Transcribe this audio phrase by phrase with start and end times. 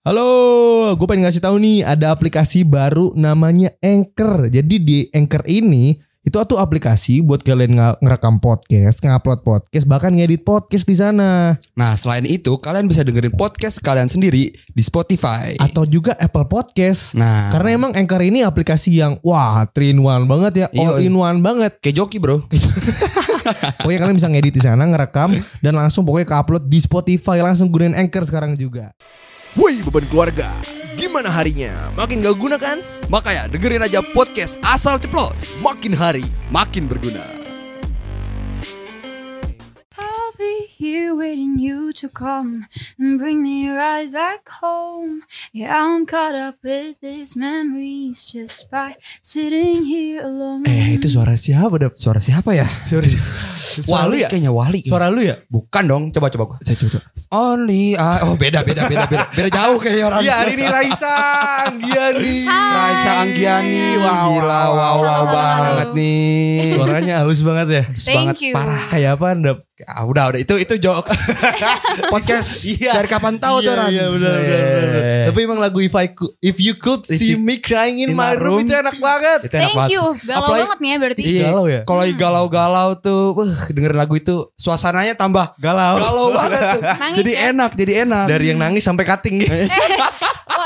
[0.00, 4.48] Halo, gue pengen ngasih tahu nih ada aplikasi baru namanya Anchor.
[4.48, 5.92] Jadi di Anchor ini
[6.24, 11.60] itu tuh aplikasi buat kalian ngerekam podcast, ngupload podcast, bahkan ngedit podcast di sana.
[11.76, 15.60] Nah, selain itu kalian bisa dengerin podcast kalian sendiri di Spotify.
[15.60, 17.12] Atau juga Apple Podcast.
[17.12, 21.12] Nah, Karena emang Anchor ini aplikasi yang wah, 3 in 1 banget ya, all in
[21.12, 21.76] one banget.
[21.84, 22.48] kayak joki, Bro.
[23.84, 27.92] Pokoknya kalian bisa ngedit di sana, ngerekam dan langsung pokoknya ke-upload di Spotify, langsung gunain
[27.92, 28.96] Anchor sekarang juga.
[29.58, 30.54] Woi beban keluarga,
[30.94, 31.90] gimana harinya?
[31.98, 32.78] Makin gak guna kan?
[33.10, 35.58] Makanya dengerin aja podcast asal ceplos.
[35.66, 36.22] Makin hari
[36.54, 37.40] Makin berguna.
[40.80, 42.64] Here waiting you to come
[42.96, 45.20] and bring me right back home.
[45.52, 50.64] Yeah, I'm caught up with these memories just by sitting here alone.
[50.64, 52.00] Eh itu suara siapa dap?
[52.00, 52.64] Suara siapa ya?
[52.88, 53.04] Suara
[53.84, 54.28] Wali ya?
[54.32, 54.80] kayaknya Wali.
[54.80, 55.36] Suara lu ya?
[55.52, 56.58] Bukan dong, coba coba gua.
[56.64, 57.04] Saya coba.
[57.28, 59.26] Only I Oh, beda beda beda beda.
[59.36, 60.20] Beda jauh kayak orang.
[60.24, 61.12] Iya hari ini Raisa
[61.68, 62.36] Anggiani.
[62.48, 62.72] Hai.
[62.72, 63.84] Raisa Anggiani.
[64.00, 65.24] Wow, Wow, gila, wow, wow, wow, wow.
[65.36, 66.72] banget nih.
[66.72, 67.82] Suaranya halus banget ya.
[67.84, 68.52] Halus Thank banget, you.
[68.56, 68.82] parah.
[68.88, 69.58] Kayak apa dap?
[69.88, 71.32] Ah, udah udah itu itu jokes.
[72.12, 72.94] Podcast Iya.
[72.94, 73.88] dari kapan tahu tuh Iya, Ran?
[73.88, 74.44] iya benar Iya.
[74.44, 74.82] benar.
[74.84, 75.24] benar.
[75.26, 78.08] Tapi emang lagu If I Could, If You Could If See You- Me Crying in
[78.08, 78.58] in My Room Room.
[78.62, 79.40] itu enak banget.
[79.42, 79.90] Itu enak Thank banget.
[79.90, 80.02] you.
[80.20, 81.22] Galau Apalagi- banget nih ya berarti.
[81.22, 81.42] Iya.
[81.44, 81.80] Galau ya?
[81.82, 85.94] Kalau lagi galau-galau tuh, wah, dengerin lagu itu suasananya tambah Galau.
[85.96, 86.82] galau banget tuh.
[87.02, 87.40] Nangis jadi ya?
[87.50, 88.24] enak, jadi enak.
[88.28, 89.54] Dari yang nangis sampai cutting gitu.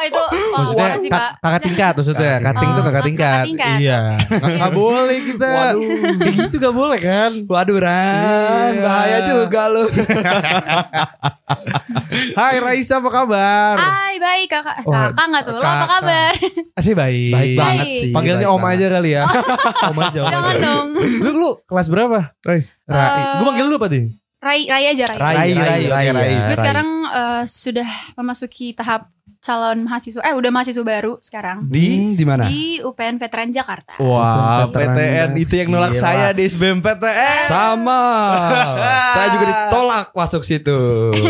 [0.04, 1.30] Itu oh, Maksudnya sih Pak?
[1.38, 2.32] kakak tingkat maksudnya.
[2.36, 3.42] Kakak Cutting tuh Oh, kakak kakak tingkat.
[3.46, 3.76] tingkat.
[3.80, 4.00] Iya.
[4.54, 5.48] Gak boleh kita.
[5.48, 5.80] Waduh.
[6.14, 7.30] Kayak gitu gak boleh kan.
[7.44, 8.82] Waduh Ran, Iya.
[8.82, 9.84] bahaya juga lu.
[12.34, 13.76] Hai Raisa apa kabar?
[13.76, 14.76] Hai baik kakak.
[14.84, 15.54] Wah, Kakak nggak tuh?
[15.54, 16.32] Lo apa kabar?
[16.74, 17.32] Asih baik.
[17.32, 18.10] Baik banget sih.
[18.10, 18.86] Panggilnya om banget.
[18.86, 19.22] aja kali ya.
[19.90, 20.86] om aja, Jangan dong.
[21.20, 22.78] Lu lu kelas berapa, Rais?
[22.84, 23.08] Rai.
[23.14, 24.04] Eh, Gue manggil lu apa nih?
[24.38, 25.18] Rai Rai aja Rai.
[25.18, 26.34] Rai, Rai, Rai, Rai, Rai, Rai.
[26.48, 29.08] Gue sekarang eh, sudah memasuki tahap
[29.44, 30.24] calon mahasiswa.
[30.24, 31.68] Eh udah mahasiswa baru sekarang.
[31.68, 32.48] Di Hmm, di mana?
[32.48, 34.00] Di UPN Veteran Jakarta.
[34.00, 36.00] Wah, Veteran PTN itu yang nolak Gila.
[36.00, 37.44] saya di SBMPTN.
[37.52, 38.02] Sama.
[39.14, 40.80] Saya juga ditolak masuk situ.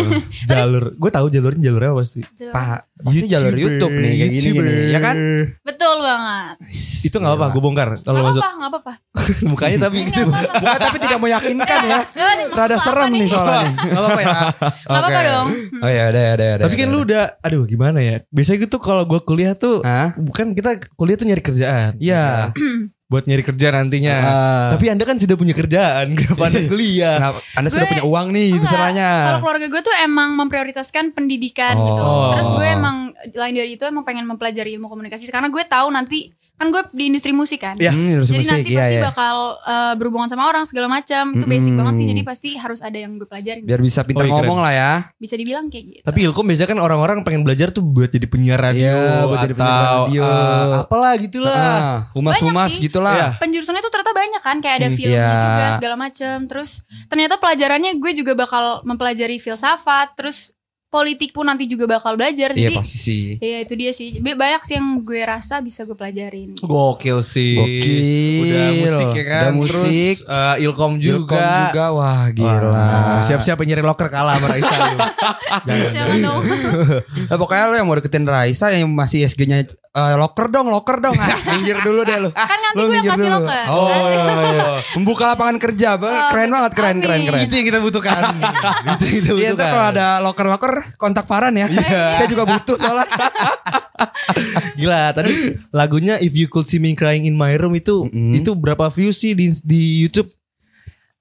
[0.51, 2.21] Jalur, gue tahu jalurnya jalur apa pasti.
[2.23, 4.75] Pak, pasti jalur YouTube nih kayak gini, gini.
[4.95, 5.17] Ya kan?
[5.61, 6.55] Betul banget.
[7.03, 8.93] Itu nggak apa, gue bongkar kalau Gak masuk apa-apa, gak apa-apa.
[9.51, 10.61] mukanya tapi Nggak apa-apa.
[10.63, 11.99] Bukan tapi tidak meyakinkan ya.
[12.05, 13.69] Nggak apa-apa, Rada serem apa nih soalnya.
[13.75, 14.29] Gak apa-apa ya.
[14.31, 15.29] Gak apa-apa Oke.
[15.29, 15.49] dong.
[15.85, 16.63] Oh ya, ada ada ada.
[16.69, 18.17] Tapi kan lu udah, aduh gimana ya?
[18.29, 20.13] Biasanya gitu kalau gue kuliah tuh, Hah?
[20.15, 21.93] bukan kita kuliah tuh nyari kerjaan.
[21.97, 22.53] Iya.
[23.05, 24.17] Buat nyari kerja nantinya.
[24.17, 24.69] Ah.
[24.75, 27.17] Tapi anda kan sudah punya kerjaan, kenapa anda kuliah?
[27.21, 27.39] Kenapa?
[27.55, 29.09] Anda sudah Gue- punya uang nih misalnya.
[29.29, 31.85] Kalau keluarga gue tuh emang memprioritaskan pendidikan Oh.
[31.85, 32.05] gitu.
[32.33, 32.97] Terus gue emang
[33.31, 37.09] lain dari itu emang pengen mempelajari ilmu komunikasi karena gue tahu nanti kan gue di
[37.09, 37.75] industri musik kan.
[37.75, 37.91] Iya.
[37.91, 39.03] Hmm, Jadi musik, nanti iya, pasti iya.
[39.05, 41.35] bakal eh, berhubungan sama orang segala macam.
[41.35, 41.81] Itu basic Mm-mm.
[41.81, 42.07] banget sih.
[42.07, 43.63] Jadi pasti harus ada yang gue pelajarin.
[43.65, 44.93] Biar bisa pintar Oh, iya, ngomong lah ya.
[45.17, 46.03] Bisa dibilang kayak gitu.
[46.05, 49.55] Tapi Ilkom biasanya kan orang-orang pengen belajar tuh buat jadi penyiar radio Iya, buat jadi
[49.57, 50.23] penyiar atau radio.
[50.23, 51.59] eh, apalah gitulah.
[51.59, 52.87] Ah, humas-humas Banyak sih.
[52.87, 53.15] gitulah.
[53.15, 53.29] Iya.
[53.37, 55.43] penjurusannya tuh ternyata banyak kan kayak ada Hmm, filmnya iya.
[55.43, 56.71] juga segala macem terus
[57.05, 60.54] ternyata pelajarannya gue juga bakal mempelajari filsafat terus
[60.95, 63.23] politik pun nanti juga bakal belajar Iya jadi pasti sih.
[63.43, 67.59] ya itu dia sih banyak sih yang gue rasa bisa gue pelajarin Gokil sih.
[67.59, 68.43] Gokil.
[68.47, 69.43] Udah musik ya kan.
[69.43, 70.17] Udah musik.
[70.23, 71.35] Terus eh, Ilkom juga.
[71.35, 71.85] Ilkom juga.
[71.91, 72.71] Wah gila.
[72.71, 74.99] Wah, Siap-siap nyari loker kalah sama Raisa lu.
[75.69, 76.19] Jangan.
[76.23, 76.43] Dong
[77.33, 81.15] Eh, pokoknya lo yang mau deketin Raisa yang masih SG-nya eh, loker dong, loker dong.
[81.15, 82.31] Ah, minggir dulu deh lu.
[82.31, 83.39] kan nanti Lu gue yang kasih dulu.
[83.41, 84.65] loker Oh, iya, iya.
[84.95, 86.11] Membuka lapangan kerja, Bang.
[86.11, 87.29] Oh, keren banget, keren, keren, amin.
[87.29, 87.43] keren.
[87.43, 88.21] Itu yang kita butuhkan.
[88.93, 89.55] Itu yang kita Iya, butuhkan.
[89.55, 91.67] ntar kalau ada loker-loker kontak Farhan ya.
[92.19, 93.07] Saya juga butuh soalnya.
[94.77, 95.33] Gila, tadi
[95.71, 98.35] lagunya If You Could See Me Crying in My Room itu Mm-mm.
[98.35, 100.27] itu berapa views sih di di YouTube?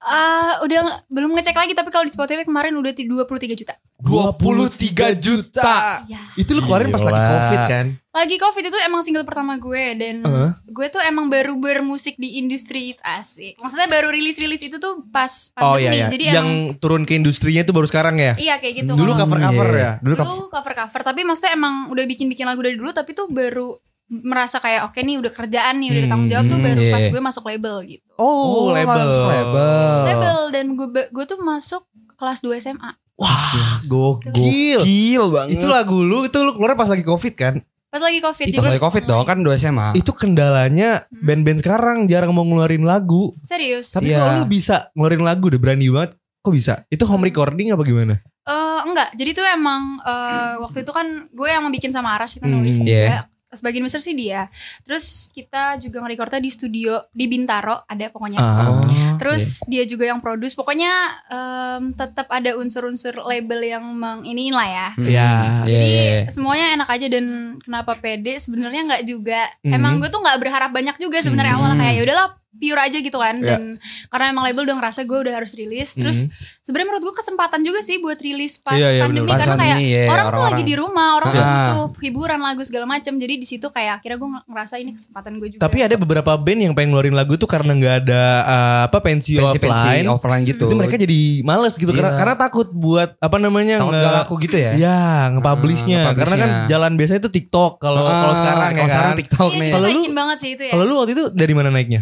[0.00, 3.24] Ah, udah belum ngecek lagi tapi kalau di Spotify kemarin udah ti- 23
[3.54, 3.72] juta
[4.04, 6.04] 23 juta.
[6.04, 7.16] ya Itu lu keluarin pas lagi.
[7.16, 7.86] Covid kan?
[8.14, 10.50] lagi covid itu emang single pertama gue dan Eh.
[10.64, 15.02] gue tuh emang baru bermusik di industri itu asik maksudnya baru rilis rilis itu tuh
[15.04, 16.06] pas Oh pandemi iya iya.
[16.08, 18.38] jadi yang emang turun ke industrinya itu baru sekarang ya?
[18.38, 18.94] Iya kayak gitu.
[18.94, 19.82] Dulu cover-cover iya.
[19.82, 19.90] ya.
[19.98, 20.46] Dulu dulu cover.
[20.52, 23.74] cover cover tapi maksudnya emang udah bikin bikin lagu dari dulu tapi tuh baru
[24.06, 26.92] merasa kayak oke nih udah kerjaan nih udah ada tanggung jawab tuh Hmm, baru iya.
[26.92, 28.06] pas gue masuk label gitu.
[28.14, 28.94] Oh, label.
[29.02, 29.96] masuk label.
[30.06, 31.82] Label dan gue gue tuh masuk
[32.14, 32.94] kelas 2 SMA.
[33.14, 34.80] Wah, gokil.
[34.82, 35.58] Gil banget.
[35.58, 37.54] Itu lagu lu itu lu keluar pas lagi Covid kan?
[37.88, 39.94] Pas lagi covid Itu jadi- lagi covid dong kan 2 SMA.
[39.94, 43.30] Itu kendalanya band-band sekarang jarang mau ngeluarin lagu.
[43.38, 43.94] Serius.
[43.94, 44.18] Tapi Iya.
[44.18, 46.18] kalau lu bisa ngeluarin lagu udah berani banget.
[46.42, 46.82] Kok bisa?
[46.90, 48.18] Itu home recording apa gimana?
[48.44, 52.44] Eh, enggak, jadi tuh emang eh, waktu itu kan gue yang bikin sama Aras kita
[52.44, 52.82] Hmm, nulis iya.
[52.82, 53.18] juga.
[53.54, 54.46] Sebagian besar sih dia.
[54.82, 58.38] Terus kita juga nge-recordnya di studio di Bintaro ada pokoknya.
[58.38, 58.82] Ah.
[59.18, 60.54] Terus dia juga yang produce.
[60.54, 60.90] Pokoknya
[61.30, 64.88] em, tetap ada unsur-unsur label yang menginiin lah ya.
[64.94, 65.06] Hmm.
[65.06, 65.12] Ya.
[65.14, 65.30] Iya,
[65.64, 66.20] Jadi iya, iya.
[66.30, 67.24] semuanya enak aja dan
[67.62, 69.48] kenapa pede sebenarnya nggak juga.
[69.62, 69.72] Mhm.
[69.72, 71.60] Emang gue tuh nggak berharap banyak juga sebenarnya Mhm.
[71.60, 73.48] awalnya kayak ya udahlah pure aja gitu kan Iya.
[73.50, 73.62] dan
[74.06, 76.30] karena emang label udah ngerasa gue udah harus rilis terus
[76.60, 79.40] sebenarnya menurut gue kesempatan juga sih buat rilis pas Iya, iya, pandemi bener.
[79.40, 81.48] karena kayak pandemi, iya, orang tuh lagi di rumah orang tuh Ah.
[81.50, 85.48] butuh hiburan lagu segala macam jadi di situ kayak akhirnya gue ngerasa ini kesempatan gue
[85.50, 88.98] juga Tapi ada beberapa band yang pengen ngeluarin lagu tuh karena nggak ada uh, apa
[89.00, 90.06] pensi, Pensi-pensi offline.
[90.08, 90.64] offline gitu.
[90.64, 92.18] Itu mereka jadi males gitu karena Iya.
[92.18, 94.72] karena takut buat apa namanya Takut nge- gak laku gitu ya.
[94.74, 95.00] Ya,
[95.30, 96.00] nge-publishnya.
[96.02, 98.92] Ah, karena kan jalan biasanya itu TikTok kalau Ah, kalau sekarang ya kalau kan.
[98.92, 99.70] sekarang TikTok Iya nih.
[99.72, 102.00] Kalau lu- banget sih itu ya Kalau lu waktu itu dari mana naiknya?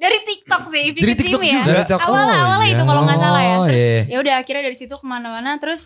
[0.00, 1.66] Dari TikTok sih Dari TikTok ya juga?
[1.66, 2.00] Dari TikTok.
[2.00, 2.74] awalnya Oh, awalnya iya.
[2.74, 4.00] itu kalau nggak salah ya Oh, terus iya.
[4.08, 5.82] ya udah akhirnya dari situ ke mana-mana terus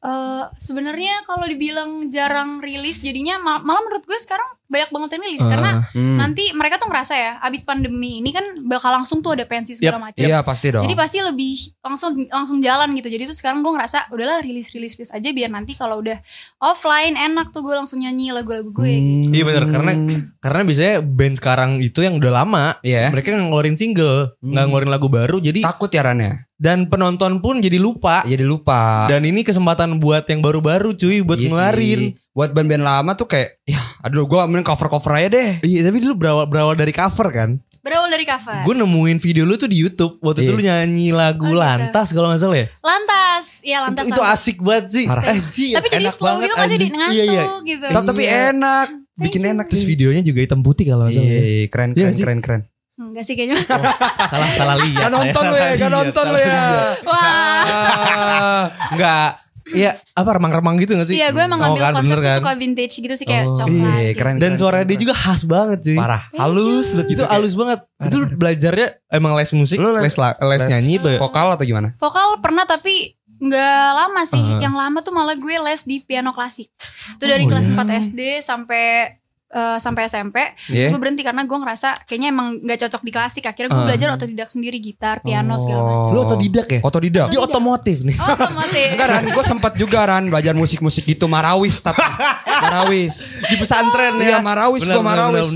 [0.00, 5.24] eh sebenarnya kalau dibilang jarang rilis jadinya mal- malah menurut gue sekarang banyak banget yang
[5.24, 6.16] rilis karena Hmm.
[6.16, 9.96] nanti mereka tuh ngerasa ya abis pandemi ini kan bakal langsung tuh ada pensi segala
[9.98, 10.84] macam Iya pasti dong.
[10.84, 14.94] jadi pasti lebih langsung langsung jalan gitu jadi tuh sekarang gue ngerasa udahlah rilis rilis
[14.94, 16.20] rilis aja biar nanti kalau udah
[16.58, 19.24] offline enak tuh gue langsung nyanyi lagu-lagu gue gitu.
[19.30, 19.92] Iya bener karena
[20.38, 23.08] karena biasanya band sekarang itu yang udah lama Iya.
[23.08, 24.68] mereka ngeluarin single, nggak Hmm.
[24.68, 26.44] ngeluarin lagu baru jadi takut ya Ran ya.
[26.58, 28.22] Dan penonton pun jadi lupa.
[28.22, 29.06] Jadi lupa.
[29.06, 32.00] Dan ini kesempatan buat yang baru-baru cuy buat Iya ngeluarin.
[32.00, 32.10] sih.
[32.30, 35.50] Buat band-band lama tuh kayak ya aduh gua mending cover-cover aja deh.
[35.60, 37.50] Iya tapi dulu berawal berawal dari cover kan.
[37.78, 40.58] berawal dari cover Gue nemuin video lu tuh di YouTube waktu itu Iya.
[40.58, 41.62] lu nyanyi lagu Oh, gitu.
[41.62, 42.66] lantas kalau nggak salah ya.
[42.82, 45.04] lantas ya lantas itu, itu asik banget sih.
[45.06, 45.24] Parah.
[45.24, 47.42] Eh, Ji, tapi jadi enak slow banget, gitu masih di ngantuk Iya iya.
[47.64, 51.30] gitu Tapi- Tapi enak, bikin enak Terus videonya juga hitam putih kalau nggak salah.
[51.30, 51.38] ya.
[51.38, 52.22] Iya, keren Iya keren sih.
[52.22, 52.62] keren keren.
[52.98, 55.00] Enggak sih kayaknya salah salah lihat.
[55.00, 56.62] Gak nonton lu ya, gak nonton lu salah ya.
[57.02, 58.62] wah Ah.
[58.90, 59.30] Enggak.
[59.68, 61.14] Iya, apa remang-remang gitu gak sih?
[61.14, 62.40] iya gue emang Oh, ngambil kan, konsep kan?
[62.40, 64.16] suka vintage gitu sih kayak Oh, coklat Iya, gitu.
[64.16, 64.34] keren.
[64.34, 65.92] Dan keren, suara keren, dia juga khas banget cuy.
[65.94, 67.22] parah, Thank halus banget Itu gitu.
[67.28, 67.78] halus banget.
[68.00, 71.20] Itu lu belajarnya emang les musik, Lu les- les, les, nyanyi ya?
[71.20, 71.92] vokal atau gimana?
[71.94, 74.58] vokal pernah tapi nggak lama sih Ah.
[74.58, 76.72] yang lama tuh malah gue les di piano klasik
[77.14, 77.76] itu dari Oh, kelas iya.
[77.76, 79.17] 4 SD sampai
[79.48, 80.36] eh, sampai SMP
[80.68, 80.88] Iya.
[80.88, 83.86] gue berhenti karena gue ngerasa kayaknya emang nggak cocok di klasik akhirnya gue Ah.
[83.86, 85.86] belajar otodidak sendiri gitar piano segala Oh.
[86.02, 86.80] macam Lu otodidak ya?
[86.80, 87.26] Otodidak.
[87.28, 88.12] Dia otomotif nih.
[88.14, 92.04] oh otomotif Enggak Ran, gue sempat juga Ran belajar musik-musik gitu Marawis tapi
[92.64, 93.40] Marawis.
[93.42, 94.38] Di pesantren Iya ya.
[94.40, 95.48] Marawis Benar, gue Marawis.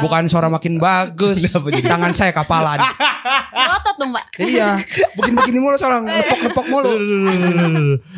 [0.00, 1.40] Bukan suara makin bagus.
[1.82, 2.76] Tangan saya kapalan.
[3.72, 4.74] otot dong pak iya.
[5.14, 6.92] Begini-begini mulu seorang nepok-nepok mulu.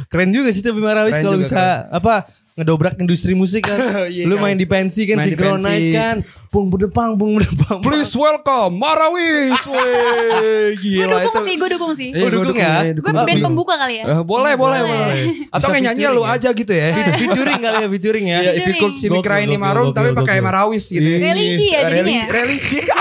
[0.09, 3.77] Keren juga sih tapi Marawis kalau bisa apa ngedobrak industri musik kan.
[4.07, 4.61] Iya, Lu main guys.
[4.61, 5.91] di pensi kan, Main synchronize pensi.
[5.91, 6.17] kan.
[6.49, 7.79] Bung bedepang, bung bedepang.
[7.81, 9.59] Please welcome Marawis.
[9.65, 11.41] Gue dukung itu.
[11.43, 12.75] sih gue dukung sih Iya, Oh, dukung ya?
[12.91, 13.43] gue band Iya.
[13.43, 14.99] pembuka kali ya Eh, boleh, boleh, Boleh.
[15.03, 15.19] boleh.
[15.55, 16.31] Atau kayak nyanyi lu ya?
[16.33, 16.87] aja gitu ya.
[17.17, 18.39] featuring kali ya, featuring ya.
[18.39, 18.81] If you Featuring.
[18.81, 20.37] could see me Gokil, crying in gokil, my room gokil, tapi pakai.
[20.39, 21.03] Marawis gitu.
[21.03, 21.19] Iya.
[21.25, 22.99] religi ya jadinya Religi, ya?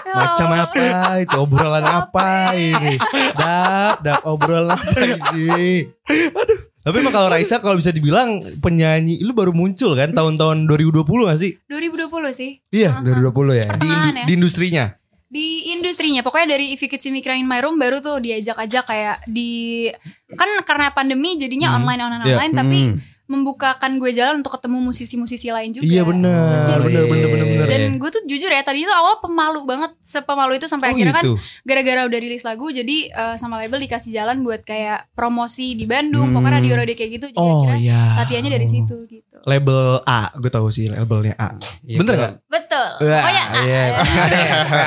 [0.00, 0.82] Ya Macam apa
[1.18, 2.94] itu obrolan apa ini?
[3.32, 5.86] Dap, dap obrolan apa ini?
[6.10, 6.69] Aduh.
[6.80, 11.36] Tapi emang kalau Raisa kalau bisa dibilang penyanyi lu baru muncul kan tahun-tahun 2020 gak
[11.36, 11.52] sih?
[11.66, 13.66] 2020 sih Iya, 2020 ya.
[13.76, 14.84] di, ya di industrinya.
[15.26, 18.18] di industrinya pokoknya dari If You Could See Me Crying in My Room baru tuh
[18.18, 19.86] diajak aja kayak di
[20.28, 21.86] kan karena pandemi jadinya Hmm.
[21.86, 22.34] online online Iya.
[22.34, 22.96] online tapi Hmm.
[23.30, 27.06] Membukakan gue jalan untuk ketemu musisi-musisi lain juga Iya benar, Maksudnya di benar situ.
[27.06, 27.68] benar benar benar.
[27.70, 31.14] dan gue tuh jujur ya tadi itu awal pemalu banget sepemalu itu sampai Oh akhirnya
[31.14, 31.34] kan gitu.
[31.62, 36.26] gara-gara udah rilis lagu jadi eh, sama label dikasih jalan buat kayak promosi di Bandung
[36.26, 36.36] Hmm.
[36.36, 38.02] pokoknya radio radio kayak gitu jadi Oh akhirnya iya.
[38.18, 41.56] latihannya dari situ gitu Label A, gue tahu sih labelnya A.
[41.80, 42.32] Iya, Bener gua- gak?
[42.46, 44.40] betul Wah, pokoknya ah, Iya, ah, ada,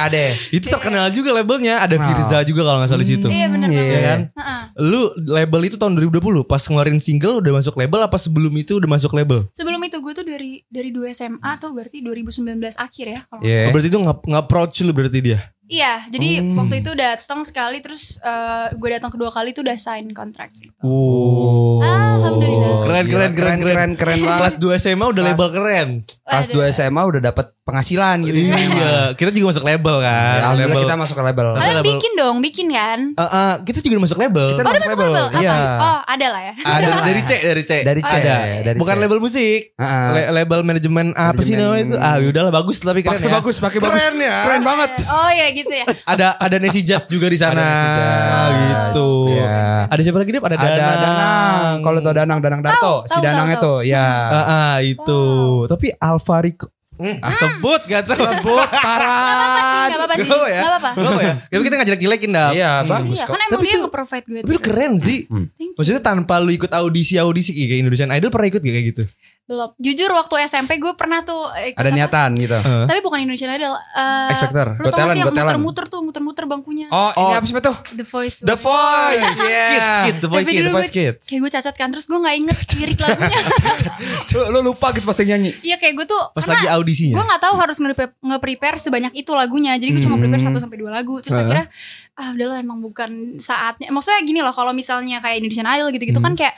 [0.05, 0.23] ada.
[0.51, 1.95] Itu terkenal juga labelnya, ada.
[1.95, 3.27] Firza juga kalau nggak salah di situ.
[3.27, 4.19] iya bener Iya banget kan?
[4.35, 4.61] Heeh.
[4.83, 8.89] Lu label itu tahun 2020 pas ngeluarin single udah masuk label apa sebelum itu udah
[8.89, 9.45] masuk label?
[9.53, 13.69] Sebelum itu gue tuh dari dari 2 SMA tuh berarti 2019 akhir ya kalau Iya.
[13.69, 15.52] Oh, berarti itu nggak nggak approach lu berarti dia.
[15.73, 16.53] Iya, jadi Hmm.
[16.55, 20.53] waktu itu datang sekali terus eh, gue datang kedua kali tuh udah sign kontrak.
[20.53, 20.69] Gitu.
[20.79, 21.81] Oh.
[21.81, 22.77] Alhamdulillah.
[22.83, 23.57] Keren keren keren keren.
[23.59, 24.39] keren keren banget.
[24.39, 25.89] Kelas 2 SMA udah Kelas- label keren.
[26.23, 26.61] Pas Waduh.
[26.61, 28.37] 2 SMA udah dapat penghasilan gitu.
[28.43, 30.35] Iya, kita juga masuk label kan.
[30.35, 30.81] Ya, label.
[30.83, 31.47] kita masuk ke label.
[31.53, 32.99] Kalian label- bikin dong, bikin kan?
[33.13, 34.45] Eh, eh, kita juga masuk label.
[34.51, 35.11] Kita Oh, udah masuk label.
[35.23, 35.39] Apa?
[35.39, 35.55] Iya.
[35.79, 36.53] Oh, ada lah ya.
[36.61, 37.71] ada dari C dari C.
[37.81, 38.35] Dari C, Ada.
[38.61, 38.99] dari Bukan C.
[38.99, 39.59] label musik.
[39.73, 40.07] Heeh.
[40.11, 41.95] La- label manajemen apa sih namanya itu?
[41.97, 43.33] Ah, udahlah bagus tapi keren Pakai ya.
[43.33, 44.01] bagus, pakai bagus.
[44.01, 44.37] Keren ya.
[44.43, 44.91] Keren banget.
[45.05, 45.85] Oh ya gitu ya.
[46.13, 47.55] Ada ada Nancy Jazz juga di sana.
[47.55, 48.59] Ada Nancy Jazz.
[48.63, 49.09] gitu.
[49.29, 49.61] Iya.
[49.85, 50.43] Ada siapa lagi Dip?
[50.43, 50.99] Ada Ada Danang.
[50.99, 51.75] Danang.
[51.79, 54.07] Kalau tau Danang, Danang Darto, Tahu, si tahu, Danang tahu, itu, ya.
[54.25, 55.21] Ah, ah, itu.
[55.65, 58.15] Tapi Alfa Rico Ah, sebut gak tuh?
[58.15, 59.89] Sebut parah.
[59.89, 60.61] Gak apa-apa sih, Gak apa ya?
[60.61, 60.89] gak apa-apa.
[60.93, 61.33] Gak apa ya?
[61.49, 62.49] Tapi kita gak jelek-jelekin dah.
[62.53, 63.33] Iya, bagus Iya kok.
[63.33, 65.19] kan emang Tapi dia tuh- nge-provide gue Tapi lu keren sih.
[65.25, 65.45] Hmm.
[65.73, 69.03] Maksudnya tanpa lu ikut audisi-audisi kayak Indonesian Idol pernah ikut gak kayak gitu?
[69.43, 69.75] Belum.
[69.75, 71.91] Jujur waktu SMP gue pernah tuh eh, Ada apa?
[71.91, 72.55] niatan gitu.
[72.55, 72.85] Heeh.
[72.87, 73.75] Tapi bukan Indonesian Idol.
[73.75, 74.67] eh, X Factor.
[74.73, 76.87] Lu Got tau gak sih yang muter-muter tuh, muter-muter bangkunya.
[76.87, 77.35] Oh, ini Oh.
[77.35, 77.75] apa sih tuh?
[77.93, 78.37] The Voice.
[78.39, 79.19] The Voice.
[79.37, 79.67] Yeah.
[79.69, 80.57] Kids, kids, The Voice Kids.
[80.57, 81.23] dulu Voice Kids.
[81.25, 83.39] kayak gue cacat kan, terus gue gak inget lirik lagunya.
[84.31, 85.51] Coba lu lupa gitu pas nyanyi.
[85.59, 87.13] Iya kayak gue tuh, Pas lagi audisinya.
[87.13, 87.77] gue gak tahu harus
[88.21, 89.75] nge-prepare, sebanyak itu lagunya.
[89.75, 90.23] Jadi gue cuma Hmm.
[90.23, 91.19] prepare 1 sampai dua lagu.
[91.19, 91.67] Terus akhirnya,
[92.13, 93.89] ah udahlah emang bukan saatnya.
[93.89, 96.31] Maksudnya gini loh, kalau misalnya kayak Indonesian Idol gitu-gitu Hmm.
[96.31, 96.55] kan kayak,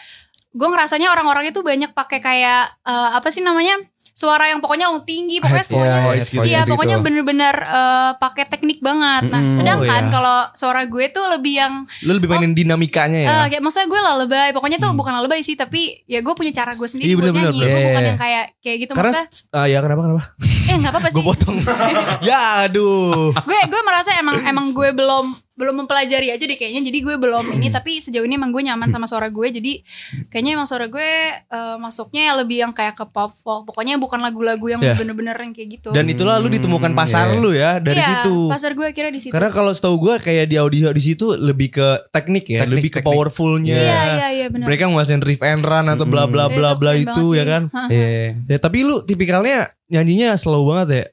[0.55, 3.75] gue ngerasanya orang-orangnya tuh banyak pakai kayak, eh, apa sih namanya,
[4.07, 6.39] suara yang pokoknya long tinggi, pokoknya Head semuanya voice gitu.
[6.41, 6.71] Iya gitu.
[6.71, 9.27] pokoknya bener-bener eh, pakai teknik banget.
[9.27, 10.07] Nah sedangkan Oh, iya.
[10.09, 13.29] kalau suara gue tuh lebih yang Lu lebih mainin dinamikanya ya.
[13.35, 14.49] eh, kayak maksudnya gue lalebay.
[14.49, 17.43] Pokoknya tuh bukan lalebay sih tapi ya gue punya cara gue sendiri Iya, buat bener-bener,
[17.45, 17.59] nyanyi.
[17.59, 17.67] bener.
[17.67, 18.07] Gue bukan Iya.
[18.07, 19.51] yang kayak kayak gitu Karena maksudnya.
[19.53, 20.23] ah, ya kenapa kenapa?
[20.65, 21.15] Eh nggak apa-apa sih.
[21.15, 21.57] Gue potong.
[22.29, 23.35] ya aduh.
[23.35, 27.45] gue gue merasa emang emang gue belum belum mempelajari aja deh kayaknya jadi gue belum
[27.53, 27.75] ini Hmm.
[27.77, 29.79] tapi sejauh ini emang gue nyaman sama suara gue jadi
[30.27, 31.09] kayaknya emang suara gue
[31.39, 34.93] eh, masuknya lebih yang kayak ke pop folk pokoknya bukan lagu-lagu yang Ya.
[34.93, 37.39] bener-bener yang kayak gitu Dan itulah lu ditemukan Hmm, pasar iya.
[37.39, 38.37] lu ya dari iya, situ.
[38.47, 41.71] pasar gue kira di situ Karena kalau setahu gue kayak di audisi audisi itu lebih
[41.71, 43.73] ke teknik ya, Teknik, lebih ke powerfulnya.
[43.73, 46.77] iya iya iya benar Mereka nguasain riff and run atau bla bla Eh, bla itu
[46.77, 47.63] bla itu ya kan.
[47.71, 47.87] Hah.
[47.87, 48.37] Iya.
[48.45, 51.03] Ya tapi lu tipikalnya nyanyinya slow banget ya.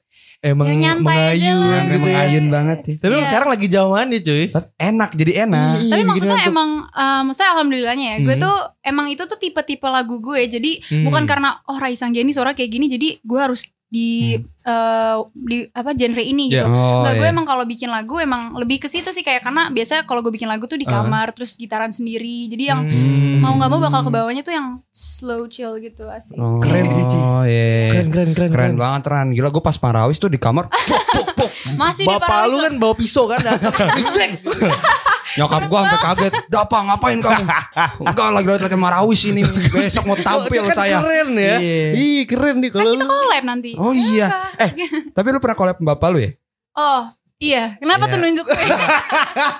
[0.43, 1.97] Emang Ya, nyantai aja mengayun gitu ya.
[2.03, 2.95] Mengayun banget sih.
[2.99, 3.25] Tapi Iya.
[3.25, 4.43] sekarang lagi jauhannya cuy.
[4.51, 5.75] Tapi enak jadi enak.
[5.79, 6.51] Tapi bikin maksudnya ngantuk.
[6.51, 8.17] emang eh, maksudnya alhamdulillahnya ya.
[8.21, 8.43] Gue Hmm.
[8.43, 10.41] tuh emang itu tuh tipe-tipe lagu gue.
[10.45, 11.03] Jadi Hmm.
[11.03, 14.33] bukan karena oh Raisa Jenny suara kayak gini jadi gue harus di
[14.63, 16.65] eh, di apa genre ini Ya.
[16.65, 16.67] gitu.
[16.67, 17.29] Oh, Enggak, gue iya.
[17.29, 20.47] emang kalau bikin lagu emang lebih ke situ sih kayak karena biasa kalau gue bikin
[20.47, 20.99] lagu tuh di Ah.
[20.99, 22.47] kamar terus gitaran sendiri.
[22.47, 23.37] Jadi yang Hmm.
[23.37, 26.33] mau nggak mau bakal ke bawahnya tuh yang slow chill gitu asik.
[26.35, 27.15] Oh, Keren sih, Ci.
[27.15, 27.93] Oh iya.
[27.93, 29.27] Keren keren keren Keren banget Ran.
[29.29, 30.73] Gila gue pas Marawis tuh di kamar.
[31.79, 32.63] Masih di Bapak lu Paradiso.
[32.63, 33.39] kan bawa pisau kan.
[35.35, 36.33] Nyokap gue sampai kaget.
[36.45, 37.43] Dapa ngapain kamu?
[38.05, 39.41] Enggak lagi latihan Marawis ini.
[39.43, 40.97] Besok mau tampil kan saya.
[40.99, 41.55] Keren ya.
[41.57, 41.87] Iya.
[41.93, 43.11] Ih keren nih Kan kalau kita lu.
[43.11, 43.71] collab nanti.
[43.75, 44.27] Oh iya.
[44.55, 44.69] Eh,
[45.09, 46.31] tapi lu pernah collab sama bapak lu ya?
[46.73, 47.01] Oh,
[47.37, 47.63] iya.
[47.77, 48.61] Kenapa tuh nunjuk gue?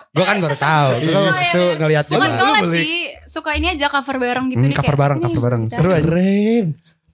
[0.10, 0.89] Gue kan baru tahu.
[1.00, 1.77] Gue Oh, iya, tuh bener.
[1.80, 2.89] ngeliat Bukan collab sih,
[3.25, 5.62] suka ini aja cover bareng gitu Hmm, deh cover bareng, cover bareng.
[5.68, 5.75] kita.
[5.75, 6.01] Seru aja.
[6.01, 6.65] Keren.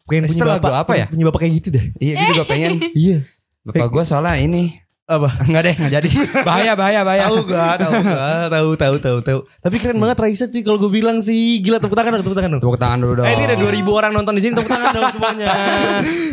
[0.04, 1.06] Pengen punya bapak apa ya?
[1.06, 1.86] Punya bapak kayak gitu deh.
[1.98, 2.72] Iya, gue juga pengen.
[2.98, 3.18] Iya.
[3.62, 4.74] Bapak gue soalnya ini.
[5.10, 5.26] Apa?
[5.42, 6.10] Enggak deh, enggak jadi.
[6.48, 7.26] Bahaya, bahaya, bahaya.
[7.26, 7.74] Tahu gak?
[7.82, 8.46] Tahu gak?
[8.54, 9.40] Tahu tahu tahu tahu.
[9.58, 12.52] Tapi keren banget Raisa cuy kalau gue bilang sih gila tepuk tangan dong, tepuk tangan
[12.54, 12.62] dong.
[12.62, 13.26] Tepuk tangan dulu dong.
[13.26, 15.48] Eh ini ada 2000 orang nonton di sini tepuk tangan dong semuanya.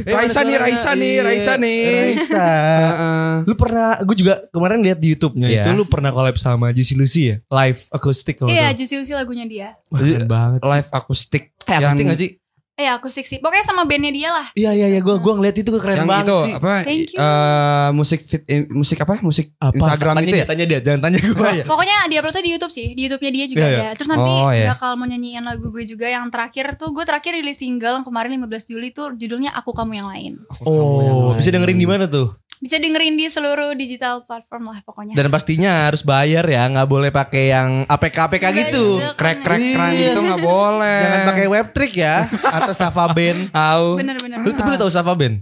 [0.07, 0.59] Eh, Raisa mana nih?
[0.63, 1.83] Raisa nih, Iya, Raisa nih.
[2.15, 2.47] Raisa.
[2.47, 3.33] Heeh.
[3.43, 5.63] Lu pernah gue juga kemarin lihat di YouTube-nya Iya.
[5.67, 7.37] itu lu pernah collab sama Juicy Lucy ya?
[7.51, 9.69] Live acoustic kalau Iya, nggak Juicy Lucy lagunya dia.
[9.91, 10.61] Wah, Keren banget.
[10.63, 11.57] Live akustik.
[11.67, 12.31] Eh, acoustic gak sih?
[12.77, 13.41] Eh, akustik sih.
[13.41, 14.53] Pokoknya sama bandnya dia lah.
[14.53, 16.55] Iya iya iya gue gua ngeliat itu keren yang banget itu sih.
[16.55, 17.19] apa Thank you.
[17.19, 19.73] eh, musik fit eh, musik apa musik Apa?
[19.73, 21.51] Instagram tanya itu dia, ya Tanya dia, jangan tanya gue.
[21.65, 22.93] Pokoknya dia uploadnya di YouTube sih.
[22.93, 23.81] Di YouTube-nya dia juga Iya, iya.
[23.83, 23.89] ada.
[23.97, 24.67] Terus nanti Oh, iya.
[24.71, 28.37] bakal mau nyanyiin lagu gue juga yang terakhir tuh gue terakhir rilis single yang kemarin
[28.37, 30.33] 15 Juli tuh judulnya Aku Kamu Yang Lain.
[30.61, 32.29] Oh, bisa dengerin di mana tuh?
[32.57, 35.13] Bisa dengerin di seluruh digital platform lah pokoknya.
[35.13, 38.85] Dan pastinya harus bayar ya, nggak boleh pakai yang APK APK Nggak gitu.
[38.97, 39.09] juga.
[39.15, 39.75] crack crack Iya.
[39.75, 43.41] kran itu nggak boleh Jangan pakai web trick ya atau Staffa Band.
[43.53, 44.37] tahu Bener-bener.
[44.41, 45.37] Lu tapi lu tahu Staffa Band?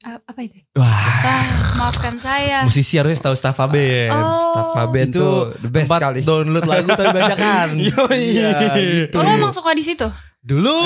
[0.00, 0.60] Ah, apa itu?
[0.74, 0.84] Wah,
[1.24, 2.60] Ah, maafkan saya.
[2.62, 4.12] musisi harusnya tahu Staffa Band.
[4.12, 4.52] Oh.
[4.52, 5.88] Staffa Band itu tuh the best
[6.22, 7.68] download lagu tapi bajakan.
[8.12, 9.16] Iya, gitu.
[9.16, 10.04] Oh, lo emang suka di situ?
[10.44, 10.76] Dulu.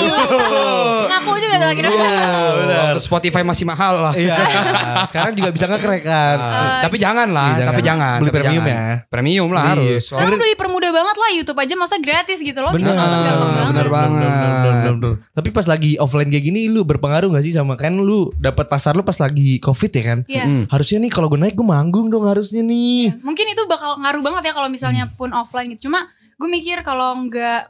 [1.05, 1.91] Ngaku juga tuh akhirnya.
[1.91, 2.83] benar.
[2.89, 4.39] Waktu Spotify masih mahal lah Iya.
[5.11, 6.37] Sekarang juga bisa ngekrek kan.
[6.39, 8.17] Eh, tapi jangan lah Iya, tapi jangan.
[8.17, 8.71] Beli tapi premium jangan.
[8.71, 8.95] ya.
[9.05, 9.71] premium lah Iya.
[9.75, 12.71] harus Sekarang udah dipermudah banget lah YouTube aja masa gratis gitu loh.
[12.71, 13.67] Bisa nonton gampang banget.
[13.69, 14.23] bener banget.
[14.23, 15.13] Bener, bener, bener, bener.
[15.29, 18.95] Tapi pas lagi offline kayak gini lu berpengaruh gak sih sama kan lu dapat pasar
[18.95, 20.19] lu pas lagi covid ya kan?
[20.25, 20.43] Iya.
[20.45, 20.63] Mm.
[20.67, 23.11] Harusnya nih kalau gue naik gue manggung dong harusnya nih.
[23.19, 25.15] Mungkin itu bakal ngaruh banget ya kalau misalnya Hmm.
[25.15, 25.87] pun offline gitu.
[25.87, 27.67] Cuma gue mikir kalau nggak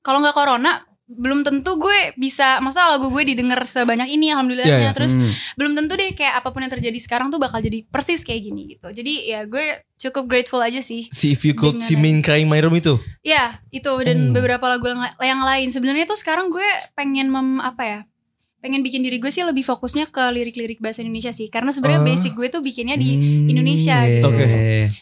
[0.00, 0.80] kalau nggak corona
[1.14, 4.92] belum tentu gue bisa maksudnya lagu gue didengar sebanyak ini alhamdulillahnya Iya, iya.
[4.92, 5.28] terus Hmm.
[5.54, 8.62] belum tentu deh kayak apa pun yang terjadi sekarang tuh bakal jadi persis kayak gini
[8.70, 9.64] gitu jadi ya gue
[9.98, 12.74] cukup grateful aja sih Si If You Could Dengan- See Me in Crying My Room
[12.74, 12.96] itu.
[13.20, 14.32] ya itu dan Hmm.
[14.32, 14.88] beberapa lagu
[15.18, 18.00] yang lain sebenarnya tuh sekarang gue pengen mem apa ya
[18.62, 22.06] pengen bikin diri gue sih lebih fokusnya ke lirik-lirik bahasa Indonesia sih karena sebenarnya Ah.
[22.06, 24.22] basic gue tuh bikinnya di Hmm, Indonesia iya.
[24.22, 24.28] gitu.
[24.28, 24.46] Oke.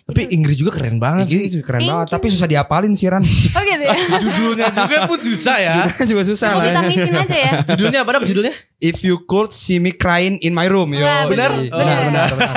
[0.07, 1.45] Tapi Itu- Inggris juga keren banget sih.
[1.47, 2.15] Ini keren Thank banget you.
[2.17, 3.21] tapi susah diapalin sih Ran
[3.57, 5.75] oh gitu ya Judulnya juga pun susah ya.
[6.03, 8.55] juga susah lah ditangisin aja ya judulnya apa dah judulnya?
[8.81, 11.05] If you could see me crying in my room yo.
[11.05, 11.53] Wah, Benar?
[11.53, 12.01] Oh, benar,
[12.33, 12.53] benar.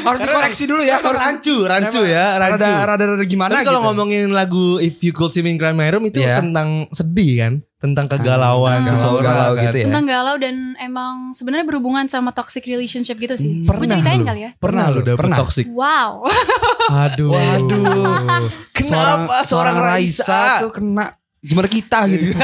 [0.00, 2.62] Harus dikoreksi dulu ya harus rancu, rancu ya, rancu.
[2.62, 3.86] rada rada, rada gimana Tapi kalau gitu.
[3.90, 6.38] ngomongin lagu If You Could See Me in Crying My Room itu Iya.
[6.40, 7.52] tentang sedih kan?
[7.78, 9.64] Tentang kegalauan Ah, galau galau kan.
[9.64, 9.86] gitu ya.
[9.86, 13.62] tentang galau dan emang sebenarnya berhubungan sama toxic relationship gitu sih.
[13.62, 14.26] Pernah Gue ceritain lu?
[14.26, 14.50] kali ya.
[14.58, 15.38] Pernah lu dapet Pernah.
[15.38, 15.66] toxic?
[15.70, 16.26] Wow.
[17.06, 17.30] Aduh.
[17.30, 18.50] Waduh.
[18.72, 20.58] Kenapa seorang Raisa?
[20.58, 21.06] tuh kena
[21.38, 22.34] gimana kita gitu.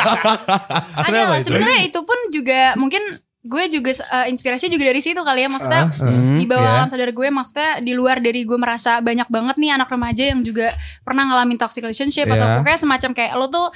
[1.03, 3.03] Ada lah sebenarnya itu pun juga mungkin
[3.45, 6.75] gue juga uh, inspirasi juga dari situ kali ya maksudnya Hmm, di bawah ya.
[6.79, 10.41] alam sadar gue maksudnya di luar dari gue merasa banyak banget nih anak remaja yang
[10.41, 12.57] juga pernah ngalamin toxic relationship atau Iya.
[12.59, 13.69] pokoknya semacam kayak lo tuh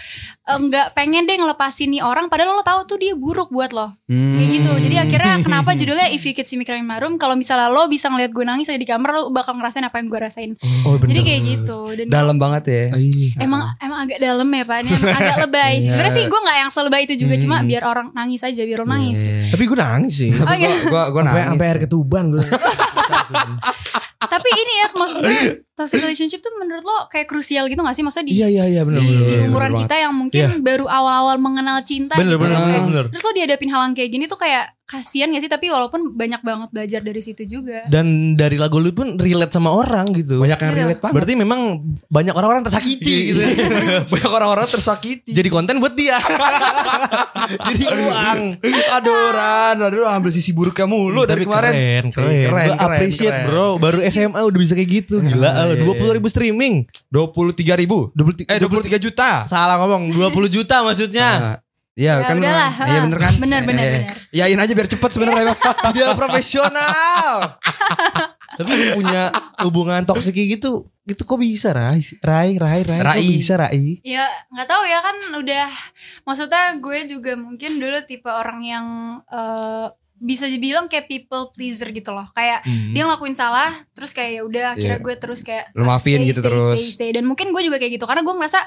[0.44, 3.92] uh, nggak pengen deh ngelepasin nih orang padahal lo tahu tuh dia buruk buat lo
[4.04, 4.34] Hmm.
[4.34, 7.14] kayak gitu jadi akhirnya kenapa judulnya If You Could See Me Crying in My Room
[7.14, 10.16] kalau misalnya lo bisa ngeliat gue nangis di kamar lo bakal ngerasain apa yang gue
[10.18, 10.50] rasain
[10.82, 11.12] Oh bener.
[11.12, 12.84] jadi kayak gitu dan Dalam banget ya.
[12.94, 13.36] Iya.
[13.38, 15.74] Emang emang agak dalam ya pak, ini emang agak lebay.
[15.76, 15.88] sih.
[15.88, 18.86] Sebenarnya sih gue nggak yang selebay itu juga, cuma biar orang nangis aja, biar lo
[18.86, 19.18] nangis.
[19.20, 19.57] Iya.
[19.58, 20.30] Tapi gue nangis sih.
[20.30, 20.70] Oh, iya.
[20.86, 21.50] Gua gua Sampai nangis.
[21.58, 22.44] sampai air ketuban gue.
[24.28, 25.38] Tapi ini ya maksud gue
[25.72, 28.02] toxic relationship tuh menurut lo kayak krusial gitu gak sih?
[28.02, 29.26] Maksudnya di, Iya iya iya benar di, benar.
[29.26, 32.42] di umuran bener kita yang mungkin baru awal-awal mengenal cinta Bener, gitu.
[32.42, 32.62] bener, ya.
[32.62, 33.04] bener, bener.
[33.10, 35.48] Terus lo dihadapin hal yang kayak gini tuh kayak kasihan gak sih?
[35.48, 37.84] Tapi walaupun banyak banget belajar dari situ juga.
[37.86, 40.40] Dan dari lagu lu pun relate sama orang gitu.
[40.40, 40.80] Banyak yang Gitu.
[40.80, 41.14] relate banget.
[41.14, 41.60] Berarti memang
[42.08, 43.40] banyak orang-orang tersakiti gitu.
[44.12, 45.28] Banyak orang-orang tersakiti.
[45.28, 46.16] Jadi konten buat dia.
[47.68, 48.40] Jadi uang.
[48.90, 51.72] aduh Ran, aduh ambil sisi buruknya mulu dari Tapi kemarin.
[51.72, 52.30] Keren, keren.
[52.30, 53.46] Keren, Gua keren, appreciate keren.
[53.46, 53.68] bro.
[53.76, 55.20] Baru SMA udah bisa kayak gitu.
[55.20, 55.50] Gila.
[55.68, 56.88] iya, dua puluh ribu streaming.
[57.08, 58.08] 23 ribu.
[58.14, 59.44] 23, Eh 23 juta.
[59.44, 60.08] Salah ngomong.
[60.10, 61.60] 20 juta maksudnya.
[61.98, 63.02] Iya Ya kan udahlah, Iya ah.
[63.10, 64.16] bener kan Bener, bener, Eh, bener.
[64.30, 67.58] Yain aja biar cepet sebenarnya Tidak profesional.
[68.58, 69.30] Tapi lu punya
[69.66, 70.86] hubungan toksik gitu.
[71.02, 71.98] Gitu kok bisa Rai?
[72.22, 72.98] Rai, Rai, Rai.
[73.02, 73.22] Kok Rai.
[73.22, 73.98] bisa Rai?
[74.06, 75.66] Ya nggak tahu ya kan udah
[76.22, 78.86] maksudnya gue juga mungkin dulu tipe orang yang
[79.26, 79.86] eh,
[80.20, 84.64] bisa dibilang kayak people pleaser gitu loh kayak dia ngelakuin salah terus kayak ya udah
[84.72, 85.04] akhirnya Iya.
[85.04, 86.64] gue terus kayak Lu maafin stay, gitu stay, terus.
[86.66, 87.10] stay, stay.
[87.10, 88.60] dan mungkin gue juga kayak gitu karena gue ngerasa